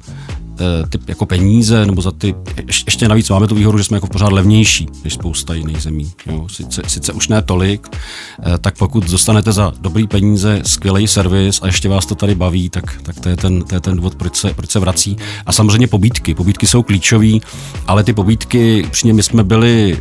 ty 0.88 0.98
jako 1.08 1.26
peníze, 1.26 1.86
nebo 1.86 2.02
za 2.02 2.10
ty, 2.10 2.34
ještě 2.66 3.08
navíc 3.08 3.30
máme 3.30 3.46
tu 3.46 3.54
výhodu, 3.54 3.78
že 3.78 3.84
jsme 3.84 3.96
jako 3.96 4.06
pořád 4.06 4.32
levnější 4.32 4.86
než 5.04 5.14
spousta 5.14 5.54
jiných 5.54 5.82
zemí. 5.82 6.10
Jo. 6.26 6.46
Sice, 6.50 6.82
sice 6.86 7.12
už 7.12 7.28
ne 7.28 7.42
tolik, 7.42 7.88
eh, 7.92 8.58
tak 8.58 8.78
pokud 8.78 9.10
dostanete 9.10 9.52
za 9.52 9.72
dobrý 9.80 10.06
peníze 10.06 10.60
skvělý 10.64 11.08
servis 11.08 11.60
a 11.62 11.66
ještě 11.66 11.88
vás 11.88 12.06
to 12.06 12.14
tady 12.14 12.34
baví, 12.34 12.70
tak, 12.70 12.84
tak 13.02 13.20
to, 13.20 13.28
je 13.28 13.36
ten, 13.36 13.62
to 13.62 13.74
je 13.74 13.80
ten 13.80 13.96
důvod, 13.96 14.14
proč 14.14 14.36
se, 14.36 14.54
proč 14.54 14.70
se 14.70 14.78
vrací. 14.78 15.16
A 15.46 15.52
samozřejmě 15.52 15.86
pobídky. 15.86 16.34
Pobídky 16.34 16.66
jsou 16.66 16.82
klíčové, 16.82 17.38
ale 17.86 18.04
ty 18.04 18.12
pobídky, 18.12 18.86
přímě 18.90 19.14
my 19.14 19.22
jsme 19.22 19.44
byli 19.44 19.92
e, 19.92 19.98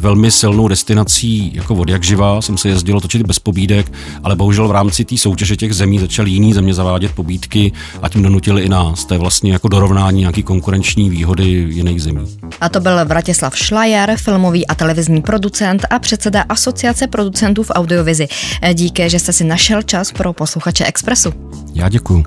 velmi 0.00 0.30
silnou 0.30 0.68
destinací 0.68 1.54
jako 1.54 1.74
od 1.74 1.88
jak 1.88 2.04
živá, 2.04 2.42
jsem 2.42 2.58
se 2.58 2.68
jezdil 2.68 3.00
točit 3.00 3.26
bez 3.26 3.38
pobídek, 3.38 3.92
ale 4.24 4.36
bohužel 4.36 4.68
v 4.68 4.70
rámci 4.70 5.04
té 5.04 5.16
soutěže 5.16 5.56
těch 5.56 5.74
zemí 5.74 5.98
začaly 5.98 6.30
jiný 6.30 6.52
země 6.52 6.74
zavádět 6.74 7.12
pobídky 7.12 7.72
a 8.02 8.08
tím 8.08 8.22
donutili 8.22 8.62
i 8.62 8.68
nás. 8.68 9.04
To 9.04 9.14
je 9.14 9.18
vlastně 9.18 9.52
jako 9.52 9.68
dorovnání 9.68 9.97
překonání 9.98 10.20
nějaký 10.20 10.42
konkurenční 10.42 11.10
výhody 11.10 11.44
jiných 11.44 12.02
zemí. 12.02 12.38
A 12.60 12.68
to 12.68 12.80
byl 12.80 13.04
Vratislav 13.04 13.56
Šlajer, 13.56 14.16
filmový 14.16 14.66
a 14.66 14.74
televizní 14.74 15.22
producent 15.22 15.86
a 15.90 15.98
předseda 15.98 16.44
Asociace 16.48 17.06
producentů 17.06 17.62
v 17.62 17.70
audiovizi. 17.70 18.28
Díky, 18.74 19.10
že 19.10 19.18
jste 19.18 19.32
si 19.32 19.44
našel 19.44 19.82
čas 19.82 20.12
pro 20.12 20.32
posluchače 20.32 20.84
Expressu. 20.84 21.32
Já 21.74 21.88
děkuju. 21.88 22.24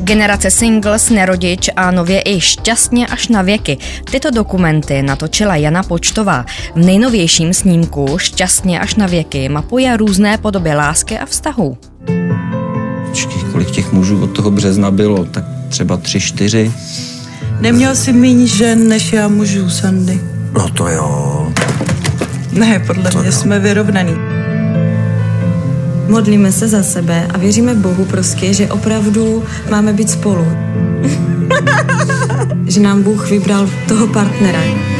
Generace 0.00 0.50
singles, 0.50 1.10
nerodič 1.10 1.70
a 1.76 1.90
nově 1.90 2.22
i 2.24 2.40
šťastně 2.40 3.06
až 3.06 3.28
na 3.28 3.42
věky. 3.42 3.78
Tyto 4.10 4.30
dokumenty 4.30 5.02
natočila 5.02 5.56
Jana 5.56 5.82
Počtová. 5.82 6.44
V 6.74 6.78
nejnovějším 6.78 7.54
snímku 7.54 8.18
Šťastně 8.18 8.80
až 8.80 8.94
na 8.94 9.06
věky 9.06 9.48
mapuje 9.48 9.96
různé 9.96 10.38
podoby 10.38 10.74
lásky 10.74 11.18
a 11.18 11.26
vztahů. 11.26 11.78
Počkej, 13.08 13.42
kolik 13.52 13.70
těch 13.70 13.92
mužů 13.92 14.22
od 14.22 14.26
toho 14.26 14.50
března 14.50 14.90
bylo? 14.90 15.24
Tak 15.24 15.61
třeba 15.72 15.96
tři, 15.96 16.20
čtyři. 16.20 16.72
Neměl 17.60 17.94
jsi 17.94 18.12
méně 18.12 18.46
žen 18.46 18.88
než 18.88 19.12
já 19.12 19.28
mužů, 19.28 19.70
Sandy. 19.70 20.20
No 20.52 20.68
to 20.68 20.88
jo. 20.88 21.48
Ne, 22.52 22.84
podle 22.86 23.10
to 23.10 23.18
mě 23.18 23.26
jo. 23.26 23.32
jsme 23.32 23.58
vyrovnaný. 23.58 24.14
Modlíme 26.08 26.52
se 26.52 26.68
za 26.68 26.82
sebe 26.82 27.26
a 27.34 27.38
věříme 27.38 27.74
Bohu 27.74 28.04
prostě, 28.04 28.54
že 28.54 28.68
opravdu 28.68 29.44
máme 29.70 29.92
být 29.92 30.10
spolu. 30.10 30.46
že 32.66 32.80
nám 32.80 33.02
Bůh 33.02 33.30
vybral 33.30 33.70
toho 33.88 34.06
partnera. 34.06 34.91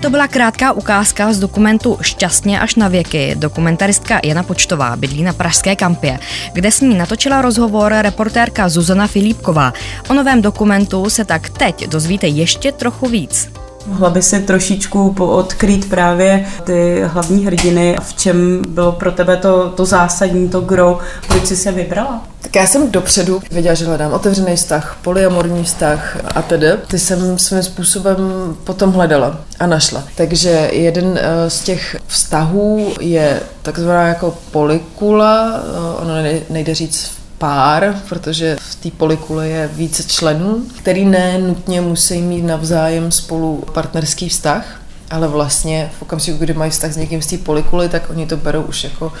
To 0.00 0.10
byla 0.10 0.28
krátká 0.28 0.72
ukázka 0.72 1.32
z 1.32 1.38
dokumentu 1.38 1.98
Šťastně 2.00 2.60
až 2.60 2.74
na 2.74 2.88
věky. 2.88 3.34
Dokumentaristka 3.38 4.20
Jana 4.24 4.42
Počtová 4.42 4.96
bydlí 4.96 5.22
na 5.22 5.32
Pražské 5.32 5.76
kampě, 5.76 6.18
kde 6.52 6.70
s 6.70 6.80
ní 6.80 6.94
natočila 6.94 7.42
rozhovor 7.42 7.92
reportérka 7.92 8.68
Zuzana 8.68 9.06
Filipková. 9.06 9.72
O 10.08 10.14
novém 10.14 10.42
dokumentu 10.42 11.10
se 11.10 11.24
tak 11.24 11.50
teď 11.50 11.88
dozvíte 11.88 12.26
ještě 12.26 12.72
trochu 12.72 13.08
víc. 13.08 13.59
Mohla 13.90 14.10
by 14.10 14.22
si 14.22 14.40
trošičku 14.40 15.14
odkrýt 15.18 15.90
právě 15.90 16.46
ty 16.64 17.02
hlavní 17.06 17.46
hrdiny 17.46 17.96
a 17.96 18.00
v 18.00 18.14
čem 18.14 18.62
bylo 18.68 18.92
pro 18.92 19.12
tebe 19.12 19.36
to, 19.36 19.70
to 19.70 19.84
zásadní, 19.84 20.48
to 20.48 20.60
grow, 20.60 20.98
proč 21.28 21.46
jsi 21.46 21.56
se 21.56 21.72
vybrala? 21.72 22.24
Tak 22.40 22.56
já 22.56 22.66
jsem 22.66 22.90
dopředu 22.90 23.42
věděla, 23.50 23.74
že 23.74 23.86
hledám 23.86 24.12
otevřený 24.12 24.56
vztah, 24.56 24.98
polyamorní 25.02 25.64
vztah 25.64 26.16
a 26.34 26.42
tedy. 26.42 26.66
Ty 26.86 26.98
jsem 26.98 27.38
svým 27.38 27.62
způsobem 27.62 28.16
potom 28.64 28.92
hledala 28.92 29.40
a 29.60 29.66
našla. 29.66 30.04
Takže 30.14 30.68
jeden 30.72 31.18
eh, 31.22 31.50
z 31.50 31.60
těch 31.60 31.96
vztahů 32.06 32.94
je 33.00 33.40
takzvaná 33.62 34.08
jako 34.08 34.38
polikula, 34.50 35.52
eh, 35.54 36.02
ono 36.02 36.14
nejde 36.50 36.74
říct 36.74 37.19
pár, 37.40 37.96
protože 38.08 38.56
v 38.60 38.74
té 38.74 38.90
polikule 38.90 39.48
je 39.48 39.70
více 39.72 40.02
členů, 40.02 40.62
který 40.78 41.04
ne 41.04 41.38
nutně 41.38 41.80
musí 41.80 42.22
mít 42.22 42.42
navzájem 42.42 43.12
spolu 43.12 43.64
partnerský 43.72 44.28
vztah, 44.28 44.80
ale 45.10 45.28
vlastně 45.28 45.90
v 45.98 46.02
okamžiku, 46.02 46.38
kdy 46.38 46.54
mají 46.54 46.70
vztah 46.70 46.92
s 46.92 46.96
někým 46.96 47.22
z 47.22 47.26
té 47.26 47.38
polikuly, 47.38 47.88
tak 47.88 48.10
oni 48.10 48.26
to 48.26 48.36
berou 48.36 48.62
už 48.62 48.84
jako 48.84 49.12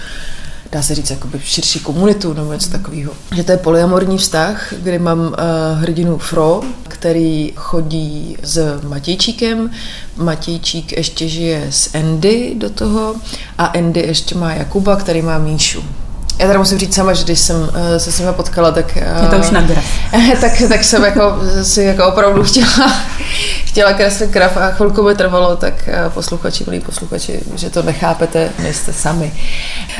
dá 0.72 0.82
se 0.82 0.94
říct, 0.94 1.10
jakoby 1.10 1.40
širší 1.44 1.80
komunitu 1.80 2.32
nebo 2.32 2.52
něco 2.52 2.70
takového. 2.70 3.12
Že 3.34 3.44
to 3.44 3.52
je 3.52 3.58
polyamorní 3.58 4.18
vztah, 4.18 4.72
kdy 4.82 4.98
mám 4.98 5.18
uh, 5.18 5.34
hrdinu 5.80 6.18
Fro, 6.18 6.60
který 6.88 7.52
chodí 7.56 8.36
s 8.42 8.80
Matějčíkem. 8.88 9.70
Matějčík 10.16 10.92
ještě 10.92 11.28
žije 11.28 11.66
s 11.70 11.94
Andy 11.94 12.54
do 12.56 12.70
toho 12.70 13.14
a 13.58 13.64
Andy 13.64 14.00
ještě 14.00 14.34
má 14.34 14.52
Jakuba, 14.54 14.96
který 14.96 15.22
má 15.22 15.38
Míšu. 15.38 15.84
Já 16.40 16.46
teda 16.46 16.58
musím 16.58 16.78
říct 16.78 16.94
sama, 16.94 17.12
že 17.12 17.24
když 17.24 17.40
jsem 17.40 17.60
uh, 17.62 17.68
se 17.98 18.12
s 18.12 18.18
nimi 18.18 18.32
potkala, 18.32 18.70
tak... 18.70 18.98
Uh, 19.16 19.24
je 19.24 19.28
to 19.28 19.36
už 19.36 19.50
na 19.50 19.62
graf. 19.62 19.84
tak, 20.40 20.52
tak 20.68 20.84
jsem 20.84 21.04
jako, 21.04 21.38
si 21.62 21.82
jako 21.82 22.06
opravdu 22.06 22.44
chtěla, 22.44 22.92
chtěla 23.64 23.92
kreslit 23.92 24.30
graf 24.30 24.56
a 24.56 24.70
chvilku 24.70 25.02
mi 25.02 25.14
trvalo, 25.14 25.56
tak 25.56 25.74
uh, 25.88 26.12
posluchači, 26.12 26.64
milí 26.66 26.80
posluchači, 26.80 27.40
že 27.54 27.70
to 27.70 27.82
nechápete, 27.82 28.50
nejste 28.58 28.92
sami. 28.92 29.32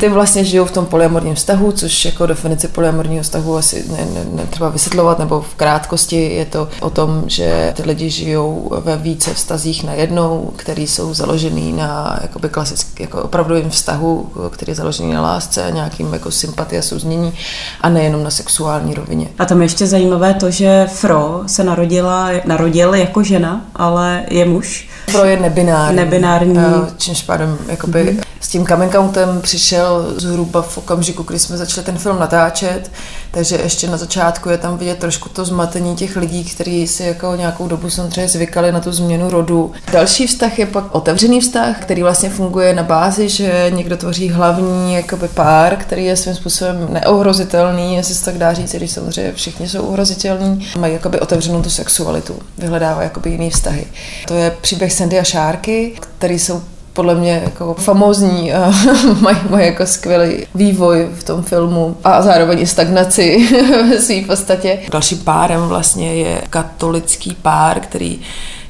Ty 0.01 0.09
vlastně 0.09 0.45
žijou 0.45 0.65
v 0.65 0.71
tom 0.71 0.87
polyamorním 0.87 1.35
vztahu, 1.35 1.73
což 1.73 2.05
jako 2.05 2.27
definici 2.27 2.69
polyamorního 2.69 3.23
vztahu 3.23 3.57
asi 3.57 3.85
ne, 3.89 4.07
ne, 4.15 4.25
netřeba 4.33 4.69
vysvětlovat, 4.69 5.19
nebo 5.19 5.41
v 5.41 5.55
krátkosti 5.55 6.35
je 6.35 6.45
to 6.45 6.69
o 6.81 6.91
tom, 6.91 7.23
že 7.27 7.73
ty 7.77 7.83
lidi 7.83 8.11
žijou 8.11 8.73
ve 8.85 8.97
více 8.97 9.35
vztazích 9.35 9.85
na 9.85 9.93
jednou, 9.93 10.53
který 10.57 10.87
jsou 10.87 11.15
založený 11.15 11.73
na 11.73 12.19
jakoby 12.23 12.49
klasický, 12.49 13.03
jako 13.03 13.23
opravdovým 13.23 13.71
vztahu, 13.71 14.33
který 14.51 14.71
je 14.71 14.77
založený 14.77 15.13
na 15.13 15.23
lásce 15.23 15.65
a 15.65 15.71
nějakým 15.71 16.13
jako 16.13 16.30
sympatie 16.31 16.79
a 16.79 16.83
souznění 16.83 17.33
a 17.81 17.89
nejenom 17.89 18.23
na 18.23 18.31
sexuální 18.31 18.95
rovině. 18.95 19.29
A 19.39 19.45
tam 19.45 19.63
ještě 19.63 19.87
zajímavé 19.87 20.35
to, 20.35 20.51
že 20.51 20.87
Fro 20.93 21.43
se 21.47 21.65
narodila, 21.65 22.31
narodil 22.45 22.95
jako 22.95 23.23
žena, 23.23 23.65
ale 23.75 24.25
je 24.29 24.45
muž. 24.45 24.89
Fro 25.11 25.25
je 25.25 25.41
nebinární. 25.41 25.97
Nebinární. 25.97 26.57
Čímž 26.97 27.23
pádem 27.23 27.59
jakoby 27.69 28.05
mm-hmm. 28.05 28.23
s 28.41 28.49
tím 28.49 28.67
coming 28.67 28.95
outem 28.95 29.41
přišel 29.41 30.15
zhruba 30.17 30.63
v 30.63 30.79
okamžiku, 30.79 31.23
kdy 31.23 31.39
jsme 31.39 31.57
začali 31.57 31.85
ten 31.85 31.99
film 31.99 32.19
natáčet, 32.19 32.91
takže 33.31 33.57
ještě 33.63 33.89
na 33.89 33.97
začátku 33.97 34.49
je 34.49 34.59
tam 34.59 34.79
vidět 34.79 34.99
trošku 34.99 35.29
to 35.29 35.45
zmatení 35.45 35.97
těch 35.97 36.17
lidí, 36.17 36.45
kteří 36.45 36.87
si 36.89 37.03
jako 37.03 37.35
nějakou 37.37 37.69
dobu 37.69 37.91
samozřejmě 37.91 38.29
zvykali 38.29 38.73
na 38.73 38.81
tu 38.81 38.93
změnu 38.93 39.31
rodu. 39.31 39.73
Další 39.93 40.27
vztah 40.27 40.59
je 40.59 40.67
pak 40.67 40.95
otevřený 40.95 41.41
vztah, 41.41 41.81
který 41.81 42.03
vlastně 42.03 42.31
funguje 42.31 42.75
na 42.75 42.83
bázi, 42.83 43.29
že 43.29 43.67
někdo 43.71 43.97
tvoří 43.97 44.29
hlavní 44.29 44.95
jakoby 44.95 45.29
pár, 45.29 45.77
který 45.77 46.05
je 46.05 46.17
svým 46.17 46.35
způsobem 46.35 46.89
neohrozitelný, 46.91 47.95
jestli 47.97 48.15
se 48.15 48.25
tak 48.25 48.39
dá 48.39 48.53
říct, 48.53 48.75
když 48.75 48.91
samozřejmě 48.91 49.33
všichni 49.33 49.69
jsou 49.69 49.83
ohrozitelní, 49.83 50.67
mají 50.79 50.93
jakoby 50.93 51.21
otevřenou 51.21 51.63
tu 51.63 51.71
sexualitu, 51.71 52.35
vyhledávají 52.59 53.07
jakoby 53.07 53.31
jiný 53.31 53.51
vztahy. 53.51 53.87
To 54.27 54.35
je 54.35 54.57
příběh 54.61 54.93
Sandy 55.01 55.19
a 55.19 55.25
Šárky, 55.25 55.93
který 56.01 56.39
jsou 56.39 56.63
podle 56.93 57.15
mě 57.15 57.43
jako 57.45 57.75
famózní 57.75 58.53
a 58.53 58.73
mají, 59.21 59.37
mají 59.51 59.67
jako 59.67 59.87
skvělý 59.87 60.47
vývoj 60.55 61.09
v 61.15 61.25
tom 61.25 61.43
filmu 61.43 61.97
a 62.05 62.23
zároveň 62.23 62.61
i 62.61 62.67
stagnaci 62.67 63.49
ve 63.91 64.01
své 64.01 64.23
podstatě. 64.27 64.79
Dalším 64.93 65.19
párem 65.19 65.61
vlastně 65.61 66.15
je 66.15 66.43
katolický 66.51 67.37
pár, 67.43 67.81
který 67.81 68.21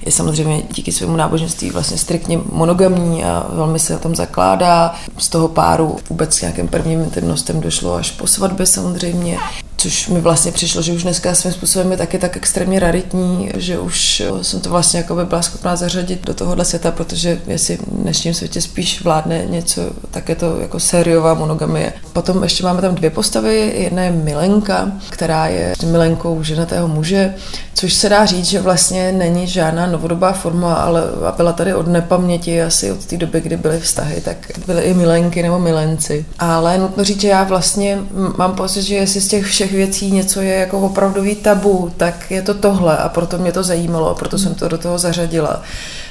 je 0.07 0.13
samozřejmě 0.13 0.63
díky 0.71 0.93
svému 0.93 1.17
náboženství 1.17 1.71
vlastně 1.71 1.99
striktně 1.99 2.41
monogamní 2.53 3.25
a 3.25 3.47
velmi 3.53 3.79
se 3.79 3.93
na 3.93 3.99
tom 3.99 4.15
zakládá. 4.17 4.95
Z 5.19 5.29
toho 5.29 5.49
páru 5.49 5.97
vůbec 6.11 6.41
nějakým 6.41 6.69
prvním 6.69 7.01
intimnostem 7.01 7.61
došlo 7.61 7.95
až 7.95 8.11
po 8.11 8.27
svatbě 8.27 8.67
samozřejmě 8.67 9.39
což 9.81 10.09
mi 10.09 10.21
vlastně 10.21 10.53
přišlo, 10.53 10.83
že 10.83 10.93
už 10.93 11.03
dneska 11.03 11.35
svým 11.35 11.53
způsobem 11.53 11.91
je 11.91 11.97
taky 11.97 12.19
tak 12.19 12.37
extrémně 12.37 12.81
raritní, 12.81 13.51
že 13.57 13.79
už 13.79 14.23
jsem 14.43 14.61
to 14.61 14.71
vlastně 14.71 14.99
jako 14.99 15.15
by 15.15 15.25
byla 15.25 15.43
schopná 15.43 15.77
zařadit 15.77 16.27
do 16.27 16.35
tohohle 16.35 16.65
světa, 16.65 16.91
protože 16.91 17.41
jestli 17.47 17.77
v 17.77 17.81
dnešním 18.03 18.35
světě 18.35 18.61
spíš 18.61 19.05
vládne 19.05 19.47
něco, 19.47 19.83
tak 20.11 20.29
je 20.29 20.35
to 20.35 20.61
jako 20.61 20.81
sériová 20.81 21.35
monogamie. 21.35 21.93
Potom 22.13 22.43
ještě 22.43 22.65
máme 22.65 22.81
tam 22.81 22.95
dvě 22.95 23.11
postavy, 23.11 23.75
jedna 23.77 24.03
je 24.03 24.11
Milenka, 24.11 24.93
která 25.11 25.47
je 25.47 25.75
milenkou 25.87 26.43
ženatého 26.43 26.89
muže, 26.89 27.35
což 27.75 27.95
se 27.95 28.09
dá 28.09 28.27
říct, 28.27 28.47
že 28.47 28.61
vlastně 28.61 29.13
není 29.13 29.47
žádná 29.47 29.87
novodobá 29.87 30.33
forma, 30.33 30.75
ale 30.75 31.03
byla 31.37 31.53
tady 31.53 31.75
od 31.75 31.87
nepaměti 31.87 32.63
asi 32.63 32.93
od 32.93 33.07
té 33.07 33.17
doby, 33.17 33.41
kdy 33.41 33.57
byly 33.57 33.81
vztahy, 33.81 34.21
tak 34.21 34.37
byly 34.67 34.83
i 34.83 34.95
milenky 34.95 35.43
nebo 35.43 35.59
milenci. 35.59 36.25
Ale 36.39 36.79
nutno 36.79 37.05
říct, 37.05 37.21
že 37.21 37.29
já 37.29 37.45
vlastně 37.45 37.99
mám 38.37 38.55
pocit, 38.55 38.83
že 38.83 38.95
jestli 38.95 39.21
z 39.21 39.29
těch 39.29 39.45
všech 39.45 39.70
těch 39.71 39.77
věcí 39.77 40.11
něco 40.11 40.41
je 40.41 40.55
jako 40.55 40.81
opravdový 40.81 41.35
tabu, 41.35 41.91
tak 41.97 42.31
je 42.31 42.43
to 42.43 42.55
tohle 42.55 42.97
a 42.97 43.09
proto 43.09 43.39
mě 43.39 43.53
to 43.53 43.63
zajímalo 43.63 44.11
a 44.11 44.15
proto 44.15 44.39
jsem 44.39 44.55
to 44.55 44.69
do 44.69 44.79
toho 44.79 44.99
zařadila. 44.99 45.63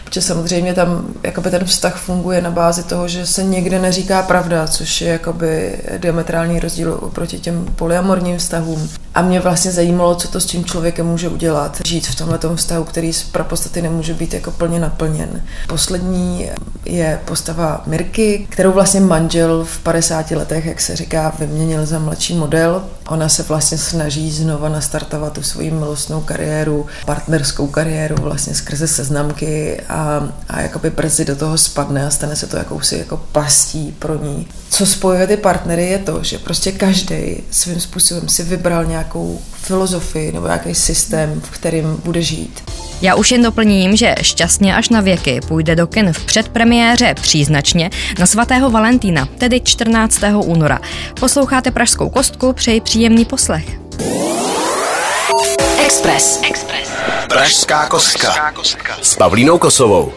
Protože 0.04 0.22
samozřejmě 0.22 0.74
tam 0.74 1.08
jakoby 1.24 1.51
ten 1.51 1.66
vztah 1.66 1.98
funguje 1.98 2.42
na 2.42 2.51
bázi 2.51 2.84
toho, 2.84 3.08
že 3.08 3.25
se 3.25 3.44
někde 3.44 3.80
neříká 3.80 4.24
pravda, 4.24 4.68
což 4.68 5.01
je 5.01 5.12
jakoby 5.12 5.80
diametrální 5.98 6.60
rozdíl 6.60 6.98
oproti 7.01 7.39
těm 7.39 7.66
polyamorním 7.75 8.38
vztahům. 8.38 8.89
A 9.16 9.22
mě 9.22 9.39
vlastně 9.39 9.72
zajímalo, 9.72 10.16
co 10.16 10.28
to 10.28 10.39
s 10.39 10.46
tím 10.46 10.66
člověkem 10.66 11.08
může 11.08 11.30
udělat. 11.30 11.82
Žít 11.86 12.08
v 12.08 12.16
tomhle 12.16 12.39
vztahu, 12.56 12.84
který 12.84 13.13
z 13.13 13.24
podstaty 13.44 13.82
nemůže 13.82 14.13
být 14.13 14.34
jako 14.34 14.51
plně 14.51 14.80
naplněn. 14.80 15.42
Poslední 15.68 16.50
je 16.86 17.20
postava 17.25 17.84
Mirky, 17.86 18.48
kterou 18.50 18.72
vlastně 18.72 19.00
manžel 19.00 19.66
v 19.66 19.80
50 19.80 20.32
letech, 20.32 20.66
jak 20.66 20.82
se 20.82 20.96
říká, 20.96 21.34
vyměnil 21.39 21.86
za 21.86 22.00
mladší 22.00 22.36
model. 22.36 22.84
Ona 23.08 23.30
se 23.30 23.44
vlastně 23.44 23.78
snaží 23.78 24.32
znova 24.32 24.70
nastartovat 24.70 25.34
tu 25.34 25.44
svoji 25.44 25.72
milostnou 25.72 26.22
kariéru, 26.22 26.86
partnerskou 27.06 27.68
kariéru 27.68 28.16
vlastně 28.20 28.56
skrze 28.56 28.88
seznamky 28.88 29.82
a, 29.89 30.30
a 30.50 30.62
jakoby 30.62 30.89
brzy 30.89 31.25
do 31.25 31.36
toho 31.36 31.58
spadne 31.58 32.08
a 32.08 32.10
stane 32.10 32.36
se 32.36 32.48
to 32.48 32.58
jakousi 32.58 32.98
jako 32.98 33.18
pastí 33.32 33.96
pro 34.00 34.24
ní. 34.24 34.48
Co 34.70 34.86
spojuje 34.86 35.28
ty 35.28 35.38
partnery 35.38 35.86
je 35.86 35.98
to, 36.00 36.24
že 36.24 36.38
prostě 36.38 36.72
každý 36.72 37.44
svým 37.52 37.80
způsobem 37.80 38.30
si 38.30 38.44
vybral 38.44 38.86
nějakou 38.86 39.42
filozofii 39.54 40.32
nebo 40.32 40.46
nějaký 40.46 40.76
systém, 40.76 41.42
v 41.42 41.50
kterým 41.50 42.02
bude 42.04 42.22
žít. 42.22 42.64
Já 43.02 43.16
už 43.16 43.32
jen 43.32 43.44
doplním, 43.44 43.96
že 43.96 44.16
šťastně 44.22 44.76
až 44.76 44.90
na 44.90 45.02
věky 45.02 45.40
půjde 45.48 45.76
do 45.76 45.88
kin 45.88 46.14
v 46.14 46.26
předpremiéře 46.26 47.14
příznačně 47.22 47.90
na 48.20 48.26
svatého 48.26 48.70
Valentína, 48.70 49.28
tedy 49.38 49.62
14. 49.62 50.20
února. 50.44 50.80
Posloucháte 51.20 51.72
Pražskou 51.72 52.10
kostku, 52.10 52.54
přeji 52.54 52.82
příjemný 52.82 53.26
poslech. 53.26 53.80
Express. 55.86 56.42
Express. 56.50 56.90
Pražská 57.30 57.88
kostka. 57.88 58.54
S 59.02 59.16
Pavlínou 59.16 59.58
Kosovou. 59.58 60.14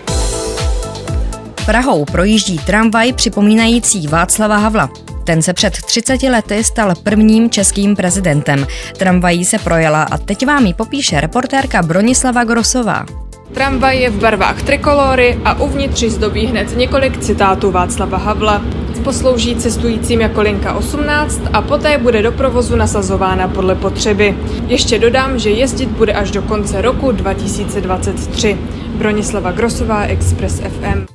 Prahou 1.67 2.05
projíždí 2.05 2.59
tramvaj 2.59 3.13
připomínající 3.13 4.07
Václava 4.07 4.57
Havla. 4.57 4.91
Ten 5.25 5.43
se 5.43 5.53
před 5.53 5.73
30 5.83 6.23
lety 6.23 6.65
stal 6.65 6.95
prvním 7.03 7.51
českým 7.51 7.97
prezidentem. 7.97 8.67
Tramvají 8.99 9.45
se 9.45 9.59
projela 9.59 10.03
a 10.03 10.19
teď 10.19 10.47
vám 10.47 10.67
ji 10.67 10.75
popíše 10.75 11.21
reportérka 11.21 11.83
Bronislava 11.83 12.45
Grosová. 12.45 13.07
Tramvaj 13.55 13.99
je 13.99 14.11
v 14.11 14.21
barvách 14.21 14.63
trikolory 14.63 15.39
a 15.45 15.61
uvnitř 15.61 16.03
zdobí 16.03 16.47
hned 16.47 16.77
několik 16.77 17.19
citátů 17.19 17.71
Václava 17.71 18.19
Havla. 18.19 18.63
Poslouží 19.05 19.57
cestujícím 19.57 20.21
jako 20.21 20.43
linka 20.43 20.73
18 20.73 21.41
a 21.53 21.63
poté 21.63 21.99
bude 21.99 22.23
do 22.23 22.33
provozu 22.33 22.77
nasazována 22.77 23.49
podle 23.49 23.75
potřeby. 23.75 24.39
Ještě 24.67 24.99
dodám, 24.99 25.39
že 25.39 25.51
jezdit 25.51 25.89
bude 25.89 26.13
až 26.13 26.31
do 26.31 26.43
konce 26.43 26.83
roku 26.83 27.13
2023. 27.13 28.59
Bronislava 28.95 29.53
Grosová, 29.53 30.03
Express 30.03 30.61
FM. 30.61 31.12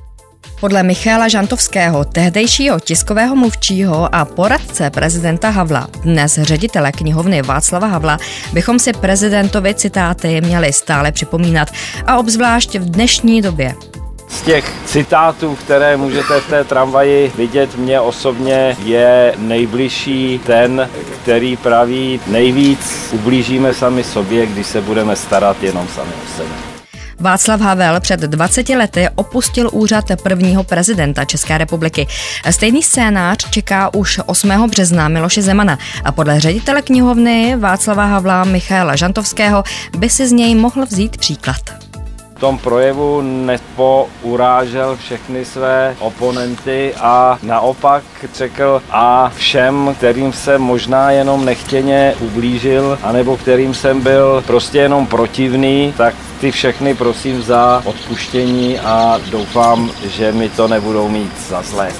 Podle 0.60 0.82
Michála 0.82 1.28
Žantovského, 1.28 2.04
tehdejšího 2.04 2.80
tiskového 2.80 3.36
mluvčího 3.36 4.14
a 4.14 4.24
poradce 4.24 4.90
prezidenta 4.90 5.50
Havla, 5.50 5.88
dnes 6.02 6.38
ředitele 6.42 6.92
knihovny 6.92 7.42
Václava 7.42 7.86
Havla, 7.86 8.18
bychom 8.52 8.78
si 8.78 8.92
prezidentovi 8.92 9.74
citáty 9.74 10.40
měli 10.40 10.72
stále 10.72 11.12
připomínat 11.12 11.68
a 12.06 12.18
obzvlášť 12.18 12.74
v 12.74 12.90
dnešní 12.90 13.42
době. 13.42 13.74
Z 14.28 14.42
těch 14.42 14.72
citátů, 14.86 15.56
které 15.56 15.96
můžete 15.96 16.40
v 16.40 16.48
té 16.50 16.64
tramvaji 16.64 17.32
vidět, 17.36 17.76
mě 17.76 18.00
osobně 18.00 18.76
je 18.84 19.34
nejbližší 19.38 20.40
ten, 20.46 20.88
který 21.22 21.56
praví 21.56 22.20
nejvíc 22.26 23.08
ublížíme 23.12 23.74
sami 23.74 24.04
sobě, 24.04 24.46
když 24.46 24.66
se 24.66 24.80
budeme 24.80 25.16
starat 25.16 25.62
jenom 25.62 25.88
sami 25.88 26.12
o 26.12 26.36
sebe. 26.36 26.67
Václav 27.20 27.60
Havel 27.60 28.00
před 28.00 28.20
20 28.20 28.68
lety 28.68 29.08
opustil 29.14 29.70
úřad 29.72 30.04
prvního 30.22 30.64
prezidenta 30.64 31.24
České 31.24 31.58
republiky. 31.58 32.06
Stejný 32.50 32.82
scénář 32.82 33.50
čeká 33.50 33.94
už 33.94 34.20
8. 34.26 34.70
března 34.70 35.08
Miloše 35.08 35.42
Zemana 35.42 35.78
a 36.04 36.12
podle 36.12 36.40
ředitele 36.40 36.82
knihovny 36.82 37.56
Václava 37.56 38.04
Havla 38.04 38.44
Michaela 38.44 38.96
Žantovského 38.96 39.64
by 39.98 40.10
si 40.10 40.28
z 40.28 40.32
něj 40.32 40.54
mohl 40.54 40.86
vzít 40.86 41.16
příklad 41.16 41.87
tom 42.38 42.58
projevu 42.58 43.20
nepourážel 43.20 44.96
všechny 44.96 45.44
své 45.44 45.96
oponenty 45.98 46.94
a 47.00 47.38
naopak 47.42 48.02
řekl 48.34 48.82
a 48.90 49.32
všem, 49.34 49.94
kterým 49.98 50.32
se 50.32 50.58
možná 50.58 51.10
jenom 51.10 51.44
nechtěně 51.44 52.14
ublížil, 52.20 52.98
anebo 53.02 53.36
kterým 53.36 53.74
jsem 53.74 54.00
byl 54.00 54.44
prostě 54.46 54.78
jenom 54.78 55.06
protivný, 55.06 55.94
tak 55.96 56.14
ty 56.40 56.50
všechny 56.50 56.94
prosím 56.94 57.42
za 57.42 57.82
odpuštění 57.84 58.78
a 58.78 59.18
doufám, 59.30 59.90
že 60.04 60.32
mi 60.32 60.48
to 60.48 60.68
nebudou 60.68 61.08
mít 61.08 61.32
za 61.48 61.62
zlé. 61.62 61.92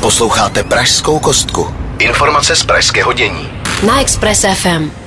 Posloucháte 0.00 0.64
Pražskou 0.64 1.18
kostku. 1.18 1.74
Informace 1.98 2.56
z 2.56 2.64
pražského 2.64 3.12
dění. 3.12 3.48
Na 3.86 4.00
Express 4.00 4.44
FM. 4.54 5.01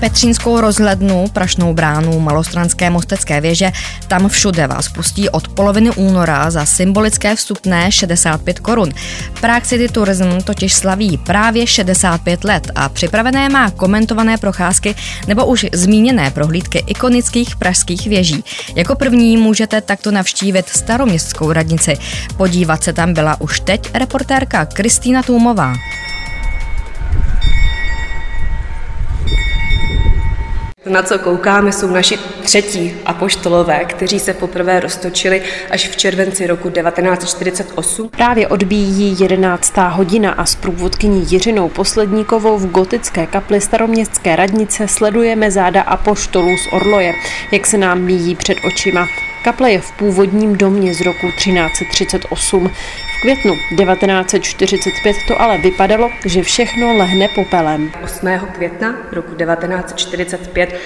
Petřínskou 0.00 0.60
rozhlednu, 0.60 1.24
Prašnou 1.32 1.74
bránu, 1.74 2.20
Malostranské 2.20 2.90
mostecké 2.90 3.40
věže, 3.40 3.72
tam 4.08 4.28
všude 4.28 4.66
vás 4.66 4.88
pustí 4.88 5.28
od 5.28 5.48
poloviny 5.48 5.90
února 5.90 6.50
za 6.50 6.66
symbolické 6.66 7.36
vstupné 7.36 7.92
65 7.92 8.58
korun. 8.60 8.92
Prague 9.40 9.66
City 9.66 9.88
Tourism 9.88 10.38
totiž 10.44 10.74
slaví 10.74 11.18
právě 11.18 11.66
65 11.66 12.44
let 12.44 12.70
a 12.74 12.88
připravené 12.88 13.48
má 13.48 13.70
komentované 13.70 14.38
procházky 14.38 14.94
nebo 15.26 15.46
už 15.46 15.66
zmíněné 15.72 16.30
prohlídky 16.30 16.84
ikonických 16.86 17.56
pražských 17.56 18.06
věží. 18.06 18.44
Jako 18.74 18.94
první 18.94 19.36
můžete 19.36 19.80
takto 19.80 20.10
navštívit 20.10 20.68
staroměstskou 20.68 21.52
radnici. 21.52 21.94
Podívat 22.36 22.84
se 22.84 22.92
tam 22.92 23.14
byla 23.14 23.40
už 23.40 23.60
teď 23.60 23.90
reportérka 23.94 24.64
Kristýna 24.64 25.22
Tůmová. 25.22 25.74
Na 30.86 31.02
co 31.02 31.18
koukáme, 31.18 31.72
jsou 31.72 31.90
naši 31.90 32.18
třetí 32.42 32.94
apoštolové, 33.06 33.84
kteří 33.84 34.20
se 34.20 34.34
poprvé 34.34 34.80
roztočili 34.80 35.42
až 35.70 35.88
v 35.88 35.96
červenci 35.96 36.46
roku 36.46 36.70
1948. 36.70 38.08
Právě 38.08 38.48
odbíjí 38.48 39.16
11. 39.20 39.76
hodina 39.76 40.32
a 40.32 40.44
s 40.44 40.54
průvodkyní 40.54 41.26
Jiřinou 41.30 41.68
Posledníkovou 41.68 42.58
v 42.58 42.70
gotické 42.70 43.26
kapli 43.26 43.60
staroměstské 43.60 44.36
radnice 44.36 44.88
sledujeme 44.88 45.50
záda 45.50 45.82
apoštolů 45.82 46.56
z 46.56 46.72
Orloje, 46.72 47.12
jak 47.52 47.66
se 47.66 47.78
nám 47.78 48.00
míjí 48.00 48.34
před 48.34 48.56
očima. 48.66 49.06
Kaple 49.44 49.72
je 49.72 49.80
v 49.80 49.92
původním 49.92 50.56
domě 50.56 50.94
z 50.94 51.00
roku 51.00 51.26
1338. 51.26 52.68
V 53.18 53.20
květnu 53.20 53.54
1945 53.54 55.16
to 55.28 55.40
ale 55.40 55.58
vypadalo, 55.58 56.10
že 56.24 56.42
všechno 56.42 56.96
lehne 56.96 57.28
popelem. 57.34 57.92
8. 58.04 58.28
května 58.52 58.96
roku 59.12 59.34
1945 59.34 60.80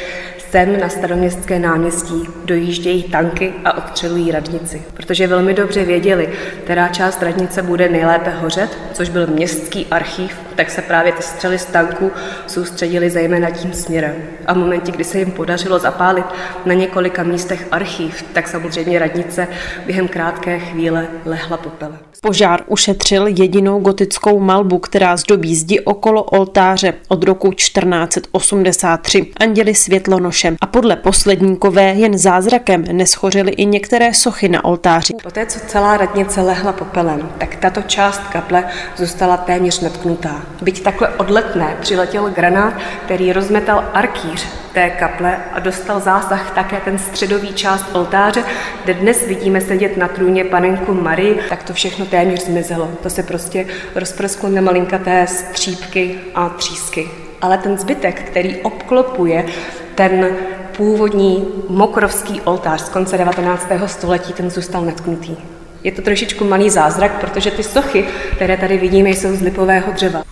Sem 0.51 0.81
na 0.81 0.89
staroměstské 0.89 1.59
náměstí 1.59 2.29
dojíždějí 2.45 3.03
tanky 3.03 3.53
a 3.65 3.79
odstřelují 3.79 4.33
radnici, 4.33 4.83
protože 4.95 5.27
velmi 5.27 5.55
dobře 5.55 5.85
věděli, 5.85 6.29
která 6.65 6.89
část 6.89 7.23
radnice 7.23 7.63
bude 7.63 7.89
nejlépe 7.89 8.31
hořet, 8.31 8.79
což 8.93 9.09
byl 9.09 9.27
městský 9.27 9.87
archív, 9.91 10.37
tak 10.61 10.71
se 10.71 10.83
právě 10.83 11.13
ty 11.13 11.23
střely 11.23 11.59
z 11.59 11.65
tanků 11.65 12.11
soustředili 12.47 13.11
zejména 13.11 13.51
tím 13.51 13.73
směrem. 13.73 14.15
A 14.47 14.53
v 14.53 14.57
momentě, 14.57 14.93
kdy 14.93 15.05
se 15.05 15.19
jim 15.19 15.31
podařilo 15.31 15.79
zapálit 15.79 16.27
na 16.67 16.75
několika 16.75 17.23
místech 17.23 17.67
archív, 17.71 18.25
tak 18.33 18.49
samozřejmě 18.49 18.99
radnice 18.99 19.49
během 19.87 20.09
krátké 20.09 20.59
chvíle 20.59 21.07
lehla 21.25 21.57
popele. 21.57 21.99
Požár 22.23 22.63
ušetřil 22.67 23.27
jedinou 23.27 23.81
gotickou 23.81 24.41
malbu, 24.41 24.79
která 24.79 25.17
zdobí 25.17 25.57
zdi 25.57 25.81
okolo 25.81 26.23
oltáře 26.23 26.95
od 27.09 27.25
roku 27.25 27.53
1483. 27.53 29.31
Anděli 29.41 29.75
světlonošem. 29.75 30.57
A 30.61 30.67
podle 30.67 30.97
posledníkové 30.97 31.85
jen 31.85 32.19
zázrakem 32.19 32.85
neschořily 32.93 33.53
i 33.53 33.67
některé 33.67 34.15
sochy 34.15 34.49
na 34.49 34.65
oltáři. 34.65 35.15
Poté, 35.23 35.47
co 35.47 35.61
celá 35.61 35.97
radnice 35.97 36.41
lehla 36.41 36.73
popelem, 36.73 37.33
tak 37.39 37.57
tato 37.57 37.83
část 37.83 38.21
kaple 38.33 38.65
zůstala 38.97 39.37
téměř 39.37 39.81
netknutá. 39.81 40.43
Byť 40.63 40.83
takhle 40.83 41.09
odletné 41.09 41.77
přiletěl 41.81 42.31
granát, 42.31 42.75
který 43.05 43.33
rozmetal 43.33 43.85
arkýř 43.95 44.47
té 44.73 44.91
kaple 44.91 45.37
a 45.53 45.59
dostal 45.59 46.01
zásah 46.01 46.51
také 46.51 46.81
ten 46.81 46.99
středový 46.99 47.55
část 47.55 47.87
oltáře, 47.93 48.45
kde 48.85 48.95
dnes 48.95 49.27
vidíme 49.27 49.61
sedět 49.61 49.97
na 49.97 50.09
trůně 50.09 50.45
panenku 50.45 50.95
Marii, 50.95 51.41
tak 51.49 51.63
to 51.63 51.73
všechno 51.73 52.07
téměř 52.07 52.45
zmizelo. 52.45 52.91
To 53.03 53.11
se 53.11 53.23
prostě 53.23 53.67
rozprsklo 53.95 54.49
na 54.49 54.61
malinkaté 54.61 55.27
střípky 55.27 56.19
a 56.35 56.49
třísky. 56.49 57.11
Ale 57.43 57.59
ten 57.59 57.79
zbytek, 57.79 58.23
který 58.23 58.57
obklopuje 58.57 59.47
ten 59.95 60.37
původní 60.77 61.49
mokrovský 61.69 62.41
oltář 62.41 62.81
z 62.81 62.89
konce 62.89 63.19
19. 63.19 63.69
století, 63.87 64.33
ten 64.33 64.51
zůstal 64.51 64.83
netknutý. 64.83 65.37
Je 65.85 65.93
to 65.93 66.03
trošičku 66.03 66.45
malý 66.45 66.71
zázrak, 66.71 67.21
protože 67.21 67.51
ty 67.51 67.63
sochy, 67.63 68.05
které 68.33 68.57
tady 68.57 68.79
vidíme, 68.79 69.11
jsou 69.11 69.37
z 69.37 69.41
lipového 69.41 69.93
dřeva. 69.93 70.23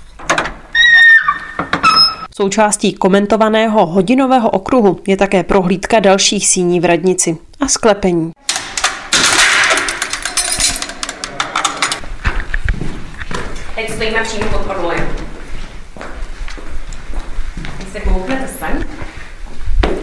Součástí 2.39 2.93
komentovaného 2.93 3.87
hodinového 3.87 4.51
okruhu 4.51 5.01
je 5.07 5.17
také 5.17 5.43
prohlídka 5.43 6.01
dalších 6.01 6.49
síní 6.49 6.81
v 6.81 6.85
radnici 6.85 7.39
a 7.61 7.69
sklepení. 7.69 8.33
Teď 13.75 13.91
stojíme 13.95 14.23
přímo 14.23 14.49
pod 14.49 14.71
orlojem. 14.71 15.09
Když 17.77 17.89
se 17.93 18.01
kouknete 18.01 18.49
sem, 18.59 18.85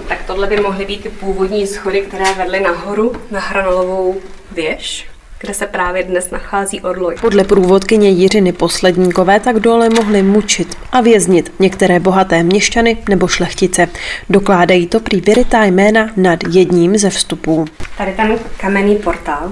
tak 0.08 0.18
tohle 0.28 0.48
by 0.48 0.58
mohly 0.58 0.86
být 0.86 1.04
ty 1.04 1.10
původní 1.10 1.68
schody, 1.68 2.02
které 2.02 2.34
vedly 2.34 2.60
nahoru 2.60 3.14
na 3.32 3.40
hranolovou 3.40 4.16
věž 4.52 5.08
kde 5.46 5.54
se 5.54 5.66
právě 5.68 6.04
dnes 6.04 6.32
nachází 6.32 6.82
orloj. 6.82 7.16
Podle 7.22 7.44
průvodkyně 7.44 8.10
Jiřiny 8.10 8.52
Posledníkové 8.52 9.40
tak 9.40 9.60
dole 9.60 9.90
mohli 9.90 10.24
mučit 10.24 10.78
a 10.92 11.02
věznit 11.02 11.52
některé 11.60 12.00
bohaté 12.00 12.44
měšťany 12.44 12.98
nebo 13.10 13.28
šlechtice. 13.28 13.88
Dokládají 14.30 14.88
to 14.88 15.00
prý 15.00 15.22
vyrytá 15.22 15.64
jména 15.64 16.10
nad 16.18 16.40
jedním 16.52 16.98
ze 16.98 17.10
vstupů. 17.10 17.66
Tady 17.98 18.12
ten 18.12 18.40
kamenný 18.58 18.96
portál 18.96 19.52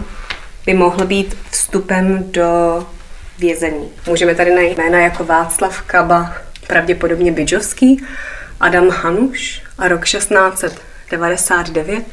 by 0.65 0.73
mohl 0.73 1.05
být 1.05 1.37
vstupem 1.51 2.23
do 2.31 2.43
vězení. 3.39 3.89
Můžeme 4.07 4.35
tady 4.35 4.55
najít 4.55 4.77
jména 4.77 4.99
jako 4.99 5.23
Václav 5.23 5.81
Kaba, 5.81 6.33
pravděpodobně 6.67 7.31
Bydžovský, 7.31 8.03
Adam 8.59 8.89
Hanuš 8.89 9.63
a 9.77 9.87
rok 9.87 10.05
1699 10.05 12.03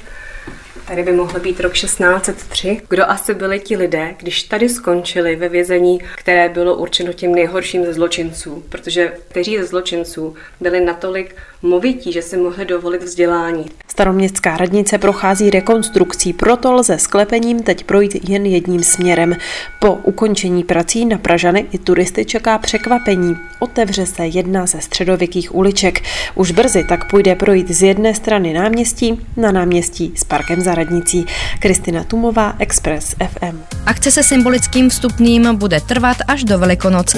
Tady 0.91 1.03
by 1.03 1.13
mohl 1.13 1.41
být 1.41 1.61
rok 1.61 1.73
1603. 1.73 2.81
Kdo 2.89 3.11
asi 3.11 3.35
byli 3.35 3.61
ti 3.61 3.77
lidé, 3.77 4.15
když 4.19 4.43
tady 4.43 4.69
skončili 4.69 5.37
ve 5.37 5.49
vězení, 5.49 5.99
které 6.17 6.49
bylo 6.49 6.77
určeno 6.77 7.13
těm 7.13 7.35
nejhorším 7.35 7.85
ze 7.85 7.93
zločinců? 7.93 8.65
Protože 8.69 9.13
kteří 9.29 9.59
ze 9.59 9.65
zločinců 9.65 10.35
byli 10.61 10.85
natolik 10.85 11.37
movití, 11.63 12.13
že 12.13 12.23
si 12.23 12.37
mohli 12.37 12.65
dovolit 12.65 13.03
vzdělání. 13.03 13.67
Staroměstská 13.89 14.57
radnice 14.57 14.99
prochází 14.99 15.51
rekonstrukcí, 15.51 16.33
proto 16.33 16.73
lze 16.73 16.99
sklepením 16.99 17.63
teď 17.63 17.85
projít 17.85 18.29
jen 18.29 18.47
jedním 18.47 18.83
směrem. 18.83 19.37
Po 19.81 19.95
ukončení 19.95 20.65
prací 20.65 21.07
na 21.07 21.19
Pražany 21.19 21.67
i 21.73 21.79
turisty 21.79 22.25
čeká 22.25 22.59
překvapení. 22.59 23.37
Otevře 23.59 24.07
se 24.07 24.27
jedna 24.27 24.67
ze 24.67 24.81
středověkých 24.81 25.55
uliček. 25.55 26.03
Už 26.35 26.51
brzy 26.51 26.85
tak 26.89 27.11
půjde 27.11 27.35
projít 27.35 27.71
z 27.71 27.83
jedné 27.83 28.15
strany 28.15 28.53
náměstí 28.53 29.27
na 29.37 29.53
náměstí 29.53 30.13
s 30.17 30.25
parkem 30.25 30.61
za 30.61 30.75
radnicí. 30.75 31.27
Kristina 31.59 32.05
Tumová, 32.05 32.55
Express 32.59 33.15
FM. 33.39 33.63
Akce 33.87 34.11
se 34.11 34.23
symbolickým 34.23 34.91
vstupným 34.91 35.57
bude 35.57 35.81
trvat 35.81 36.17
až 36.29 36.45
do 36.45 36.59
Velikonoc. 36.59 37.17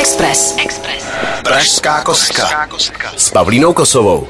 Express. 0.00 0.56
Express. 0.56 1.04
Pražská 1.44 2.02
kostka. 2.02 2.68
S 3.16 3.30
Pavlínou 3.30 3.72
Kosovou. 3.72 4.28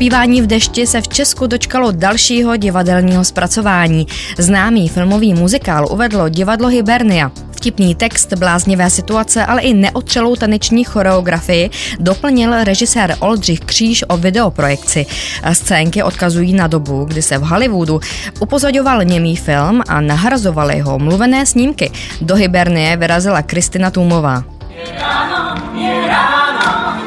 Zpívání 0.00 0.42
v 0.42 0.46
dešti 0.46 0.86
se 0.86 1.00
v 1.00 1.08
Česku 1.08 1.46
dočkalo 1.46 1.92
dalšího 1.92 2.56
divadelního 2.56 3.24
zpracování. 3.24 4.06
Známý 4.38 4.88
filmový 4.88 5.34
muzikál 5.34 5.86
uvedlo 5.90 6.28
divadlo 6.28 6.68
Hibernia. 6.68 7.30
Vtipný 7.50 7.94
text, 7.94 8.32
bláznivé 8.32 8.90
situace, 8.90 9.46
ale 9.46 9.60
i 9.62 9.74
neotřelou 9.74 10.36
taneční 10.36 10.84
choreografii 10.84 11.70
doplnil 11.98 12.64
režisér 12.64 13.16
Oldřich 13.18 13.60
Kříž 13.60 14.04
o 14.08 14.16
videoprojekci. 14.16 15.06
Scénky 15.52 16.02
odkazují 16.02 16.52
na 16.52 16.66
dobu, 16.66 17.04
kdy 17.04 17.22
se 17.22 17.38
v 17.38 17.42
Hollywoodu 17.42 18.00
upozadoval 18.40 19.04
němý 19.04 19.36
film 19.36 19.82
a 19.88 20.00
nahrazovali 20.00 20.78
ho 20.78 20.98
mluvené 20.98 21.46
snímky. 21.46 21.90
Do 22.20 22.34
Hibernie 22.34 22.96
vyrazila 22.96 23.42
Kristina 23.42 23.90
Tůmová. 23.90 24.44
Je 24.70 25.00
ráno, 25.00 25.54
je 25.74 26.06
ráno, 26.06 27.00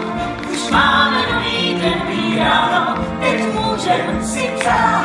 už 0.53 0.71
máme 0.71 1.22
teď 3.83 4.05
můžeme 4.05 4.23
si 4.23 4.51
přát. 4.59 5.02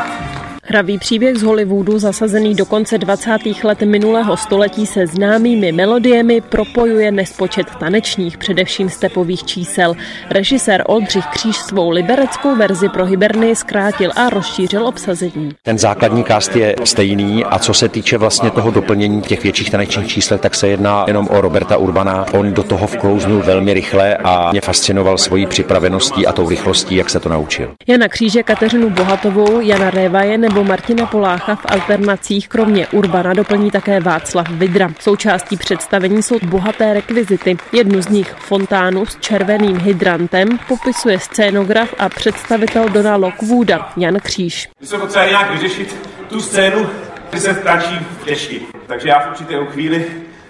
Hravý 0.71 0.99
příběh 0.99 1.37
z 1.37 1.43
Hollywoodu, 1.43 1.99
zasazený 1.99 2.55
do 2.55 2.67
konce 2.67 2.99
20. 2.99 3.31
let 3.65 3.83
minulého 3.83 4.37
století 4.37 4.87
se 4.87 5.07
známými 5.07 5.73
melodiemi, 5.73 6.41
propojuje 6.41 7.13
nespočet 7.13 7.67
tanečních, 7.81 8.39
především 8.39 8.89
stepových 8.89 9.45
čísel. 9.45 9.95
Režisér 10.31 10.85
Oldřich 10.87 11.27
Kříž 11.27 11.57
svou 11.57 11.91
libereckou 11.91 12.57
verzi 12.57 12.89
pro 12.89 13.05
Hiberny 13.05 13.57
zkrátil 13.57 14.11
a 14.17 14.31
rozšířil 14.31 14.87
obsazení. 14.87 15.51
Ten 15.63 15.79
základní 15.79 16.25
cast 16.25 16.57
je 16.57 16.77
stejný 16.85 17.45
a 17.45 17.59
co 17.59 17.75
se 17.75 17.89
týče 17.89 18.19
vlastně 18.19 18.51
toho 18.51 18.71
doplnění 18.71 19.23
těch 19.23 19.43
větších 19.43 19.71
tanečních 19.71 20.09
čísel, 20.09 20.39
tak 20.39 20.55
se 20.55 20.69
jedná 20.69 21.05
jenom 21.07 21.29
o 21.31 21.41
Roberta 21.41 21.77
Urbana. 21.77 22.27
On 22.33 22.53
do 22.53 22.63
toho 22.63 22.87
vklouznul 22.87 23.43
velmi 23.43 23.75
rychle 23.75 24.17
a 24.17 24.51
mě 24.51 24.61
fascinoval 24.61 25.19
svojí 25.19 25.47
připraveností 25.47 26.27
a 26.27 26.33
tou 26.33 26.49
rychlostí, 26.49 26.97
jak 26.97 27.11
se 27.11 27.21
to 27.21 27.29
naučil. 27.29 27.75
Jana 27.87 28.09
Kříže, 28.09 28.43
Kateřinu 28.43 28.91
Bohatovou, 28.91 29.61
Jana 29.61 29.91
Révaje 29.91 30.39
nebo 30.39 30.58
nebo 30.59 30.69
Martina 30.69 31.07
Polácha 31.07 31.55
v 31.55 31.67
alternacích 31.69 32.49
kromě 32.49 32.87
Urbana 32.87 33.35
doplní 33.35 33.71
také 33.71 34.01
Václav 34.01 34.49
Vidra. 34.49 34.89
Součástí 35.01 35.57
představení 35.57 36.23
jsou 36.23 36.39
bohaté 36.45 36.95
rekvizity. 36.95 37.57
Jednu 37.73 38.03
z 38.03 38.09
nich, 38.09 38.35
fontánu 38.39 39.07
s 39.07 39.17
červeným 39.21 39.79
hydrantem, 39.79 40.49
popisuje 40.69 41.19
scénograf 41.19 41.95
a 41.99 42.09
představitel 42.09 42.89
Dona 42.89 43.17
Lockwooda, 43.17 43.93
Jan 43.97 44.21
Kříž. 44.21 44.69
My 44.81 44.87
jsme 44.87 44.99
potřebovali 44.99 45.31
nějak 45.31 45.51
vyřešit 45.51 46.09
tu 46.29 46.41
scénu, 46.41 46.87
kdy 47.31 47.41
se 47.41 47.55
vtáčí 47.55 47.99
v 48.23 48.25
dešti. 48.27 48.61
Takže 48.87 49.09
já 49.09 49.19
v 49.19 49.31
určité 49.31 49.55
chvíli 49.67 50.07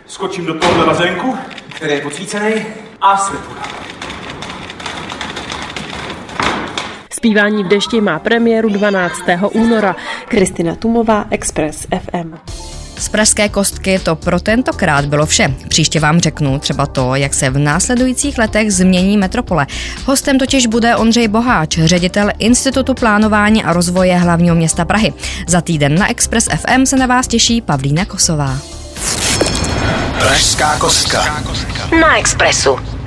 skočím 0.06 0.46
do 0.46 0.54
tohohle 0.54 0.86
bazénku, 0.86 1.38
který 1.76 1.92
je 1.92 2.00
podsvícený 2.00 2.66
a 3.00 3.16
světlu. 3.16 3.57
Zpívání 7.18 7.64
v 7.64 7.68
dešti 7.68 8.00
má 8.00 8.18
premiéru 8.18 8.68
12. 8.68 9.14
února. 9.52 9.96
Kristina 10.28 10.74
Tumová, 10.74 11.26
Express 11.30 11.86
FM. 12.00 12.34
Z 12.98 13.08
Pražské 13.08 13.48
kostky 13.48 13.98
to 13.98 14.16
pro 14.16 14.40
tentokrát 14.40 15.04
bylo 15.04 15.26
vše. 15.26 15.54
Příště 15.68 16.00
vám 16.00 16.20
řeknu 16.20 16.58
třeba 16.58 16.86
to, 16.86 17.14
jak 17.14 17.34
se 17.34 17.50
v 17.50 17.58
následujících 17.58 18.38
letech 18.38 18.72
změní 18.72 19.16
metropole. 19.16 19.66
Hostem 20.04 20.38
totiž 20.38 20.66
bude 20.66 20.96
Ondřej 20.96 21.28
Boháč, 21.28 21.78
ředitel 21.84 22.30
Institutu 22.38 22.94
plánování 22.94 23.64
a 23.64 23.72
rozvoje 23.72 24.16
hlavního 24.16 24.56
města 24.56 24.84
Prahy. 24.84 25.12
Za 25.48 25.60
týden 25.60 25.98
na 25.98 26.10
Express 26.10 26.48
FM 26.48 26.86
se 26.86 26.96
na 26.96 27.06
vás 27.06 27.28
těší 27.28 27.60
Pavlína 27.60 28.04
Kosová. 28.04 28.58
Pražská 30.18 30.78
kostka. 30.78 31.42
Na 32.00 32.18
Expressu. 32.18 32.97